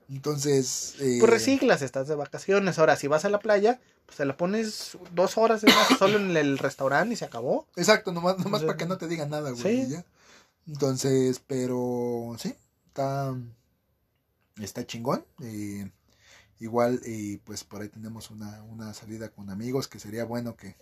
[0.09, 2.79] Entonces, eh, Pues reciclas, estás de vacaciones.
[2.79, 5.63] Ahora, si vas a la playa, pues te la pones dos horas
[5.99, 7.67] solo en el restaurante y se acabó.
[7.77, 9.63] Exacto, nomás, nomás sea, para que no te digan nada, güey.
[9.87, 9.97] sí.
[10.69, 12.55] Entonces, pero sí,
[12.89, 13.35] está,
[14.61, 15.25] está chingón.
[15.43, 15.91] eh,
[16.61, 20.77] igual, eh, pues por ahí tenemos una, una salida con amigos que sería bueno que,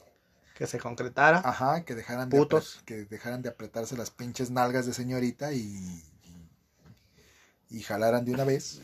[0.55, 1.43] Que se concretara.
[1.45, 2.79] ajá, que dejaran, de Putos.
[2.79, 6.03] apre- que dejaran de apretarse las pinches nalgas de señorita y, y,
[7.79, 8.81] y jalaran de una vez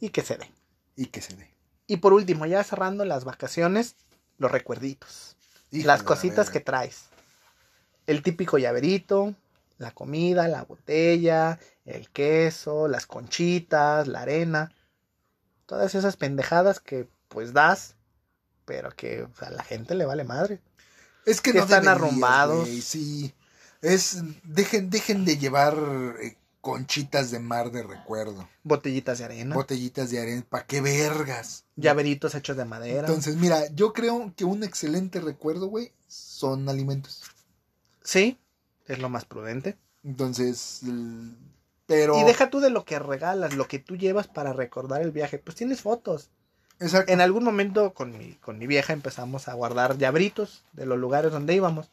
[0.00, 0.50] Y que se dé.
[0.94, 1.50] y que se dé.
[1.86, 3.96] Y por último, ya cerrando las vacaciones,
[4.38, 5.36] los recuerditos.
[5.70, 7.04] Las de la cositas que traes.
[8.06, 9.34] El típico llaverito,
[9.78, 14.72] la comida, la botella, el queso, las conchitas, la arena.
[15.66, 17.94] Todas esas pendejadas que pues das,
[18.64, 20.60] pero que a la gente le vale madre.
[21.26, 22.68] Es que, que no están arrumbados.
[22.68, 23.34] sí.
[23.82, 25.76] Es, dejen, dejen de llevar
[26.20, 28.48] eh, conchitas de mar de recuerdo.
[28.64, 30.44] Botellitas de arena, Botellitas de arena.
[30.48, 31.64] ¿Para qué vergas?
[31.76, 33.06] llaveritos hechos de madera.
[33.06, 37.22] Entonces, mira, yo creo que un excelente recuerdo, güey, son alimentos.
[38.02, 38.38] sí,
[38.86, 39.76] es lo más prudente.
[40.02, 40.80] Entonces,
[41.86, 42.18] pero...
[42.18, 45.38] Y deja tú de lo que regalas, lo que tú llevas para recordar el viaje.
[45.38, 46.30] Pues tienes fotos.
[46.80, 47.12] Exacto.
[47.12, 51.32] En algún momento con mi, con mi vieja empezamos a guardar llabritos de los lugares
[51.32, 51.88] donde íbamos.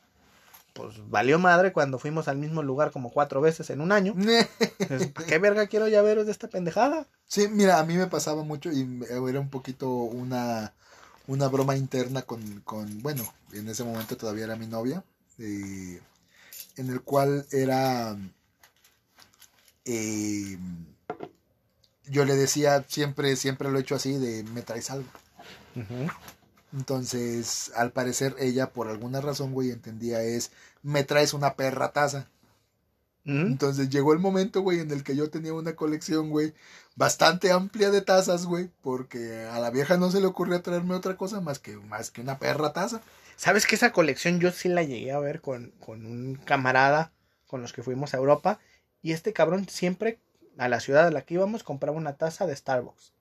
[0.73, 4.15] Pues valió madre cuando fuimos al mismo lugar como cuatro veces en un año.
[5.13, 7.05] ¿Para qué verga quiero llaveros de esta pendejada?
[7.27, 10.73] Sí, mira, a mí me pasaba mucho y era un poquito una,
[11.27, 13.23] una broma interna con, con, bueno,
[13.53, 15.03] en ese momento todavía era mi novia,
[15.37, 16.01] eh,
[16.77, 18.17] en el cual era,
[19.85, 20.57] eh,
[22.07, 25.09] yo le decía, siempre, siempre lo he hecho así, de me traes algo.
[26.73, 30.51] Entonces, al parecer ella, por alguna razón, güey, entendía es,
[30.81, 32.27] me traes una perra taza.
[33.25, 33.45] ¿Mm?
[33.45, 36.53] Entonces llegó el momento, güey, en el que yo tenía una colección, güey,
[36.95, 41.15] bastante amplia de tazas, güey, porque a la vieja no se le ocurrió traerme otra
[41.15, 43.01] cosa más que, más que una perra taza.
[43.35, 47.11] ¿Sabes que esa colección yo sí la llegué a ver con, con un camarada
[47.47, 48.59] con los que fuimos a Europa?
[49.01, 50.19] Y este cabrón siempre
[50.57, 53.11] a la ciudad a la que íbamos compraba una taza de Starbucks.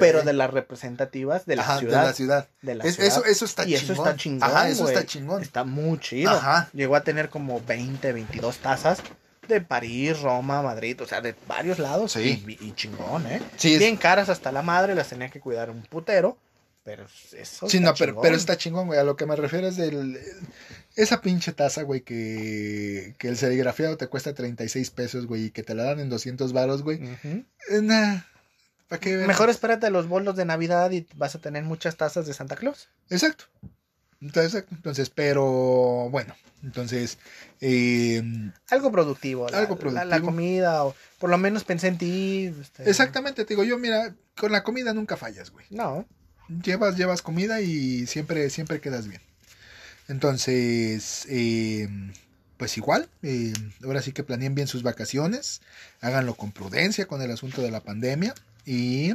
[0.00, 2.00] Pero de las representativas de la Ajá, ciudad.
[2.00, 2.48] de la ciudad.
[2.62, 3.08] de la Es- ciudad.
[3.12, 3.82] eso, eso está y chingón.
[3.84, 4.50] eso está chingón.
[4.50, 5.40] Ajá, eso está chingón.
[5.42, 6.30] Está muy chido.
[6.32, 6.68] Ajá.
[6.72, 8.98] Llegó a tener como 20, 22 tazas
[9.46, 12.10] de París, Roma, Madrid, o sea, de varios lados.
[12.12, 12.44] Sí.
[12.60, 13.40] Y, y chingón, ¿eh?
[13.56, 16.36] Sí, es- Bien caras hasta la madre, las tenía que cuidar un putero.
[16.82, 17.04] Pero
[17.36, 17.68] eso.
[17.68, 18.22] Sí, está no, pero, chingón.
[18.22, 18.98] pero está chingón, güey.
[18.98, 20.18] A lo que me refiero es del.
[20.98, 25.62] Esa pinche taza, güey, que, que el serigrafiado te cuesta 36 pesos, güey, y que
[25.62, 27.00] te la dan en 200 varos, güey.
[27.24, 27.44] Eh,
[27.82, 28.18] nah,
[28.88, 29.16] ¿Para qué?
[29.18, 32.56] Mejor espérate a los bolos de Navidad y vas a tener muchas tazas de Santa
[32.56, 32.88] Claus.
[33.10, 33.44] Exacto.
[34.20, 36.34] Entonces, entonces, pero bueno,
[36.64, 37.18] entonces,
[37.60, 38.20] eh,
[38.70, 39.48] Algo productivo.
[39.48, 40.26] la- Algo La, la productivo.
[40.26, 42.52] comida, o por lo menos pensé en ti.
[42.60, 45.66] este, exactamente, te digo yo, mira, con la comida nunca fallas, güey.
[45.70, 46.04] No.
[46.64, 49.20] Llevas, llevas comida y siempre, siempre quedas bien.
[50.08, 51.88] Entonces, eh,
[52.56, 53.52] pues igual, eh,
[53.84, 55.60] ahora sí que planeen bien sus vacaciones,
[56.00, 58.34] háganlo con prudencia con el asunto de la pandemia
[58.64, 59.14] y...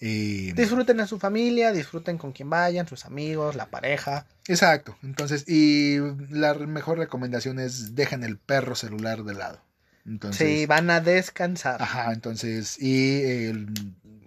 [0.00, 4.26] eh, Disfruten a su familia, disfruten con quien vayan, sus amigos, la pareja.
[4.46, 4.96] Exacto.
[5.02, 5.98] Entonces, y
[6.30, 9.60] la mejor recomendación es dejen el perro celular de lado.
[10.06, 11.80] Entonces, sí, van a descansar.
[11.82, 13.68] ajá, entonces, y el,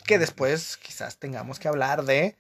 [0.06, 2.36] Que después quizás tengamos que hablar de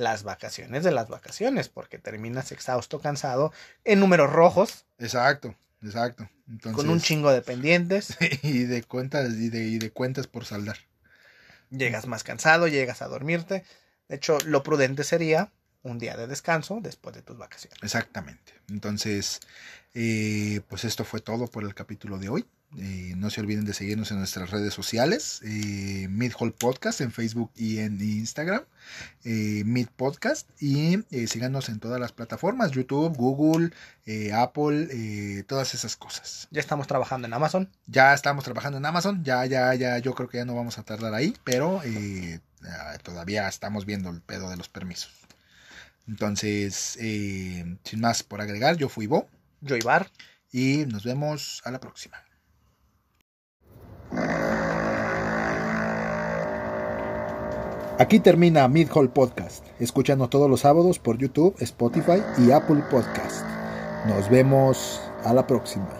[0.00, 3.52] las vacaciones de las vacaciones, porque terminas exhausto, cansado,
[3.84, 6.28] en números rojos, exacto, exacto.
[6.48, 8.16] Entonces, con un chingo de pendientes.
[8.42, 10.78] y de cuentas y de, y de cuentas por saldar.
[11.70, 13.64] llegas más cansado, llegas a dormirte.
[14.08, 17.78] De hecho, lo prudente sería un día de descanso después de tus vacaciones.
[17.82, 18.54] Exactamente.
[18.68, 19.40] Entonces,
[19.94, 22.46] eh, pues esto fue todo por el capítulo de hoy.
[22.78, 27.10] Eh, no se olviden de seguirnos en nuestras redes sociales, eh, Mid Hall Podcast en
[27.10, 28.62] Facebook y en Instagram,
[29.24, 33.70] eh, Mid Podcast, y eh, síganos en todas las plataformas, YouTube, Google,
[34.06, 36.46] eh, Apple, todas esas cosas.
[36.52, 37.68] Ya estamos trabajando en Amazon.
[37.86, 40.84] Ya estamos trabajando en Amazon, ya, ya, ya, yo creo que ya no vamos a
[40.84, 45.12] tardar ahí, pero ah, todavía estamos viendo el pedo de los permisos.
[46.06, 49.28] Entonces, sin más por agregar, yo fui Bo
[49.60, 50.10] Yo Ibar.
[50.52, 52.29] y nos vemos a la próxima.
[57.98, 59.62] Aquí termina Mid Hall Podcast.
[59.78, 63.44] Escúchanos todos los sábados por YouTube, Spotify y Apple Podcast.
[64.06, 65.99] Nos vemos a la próxima.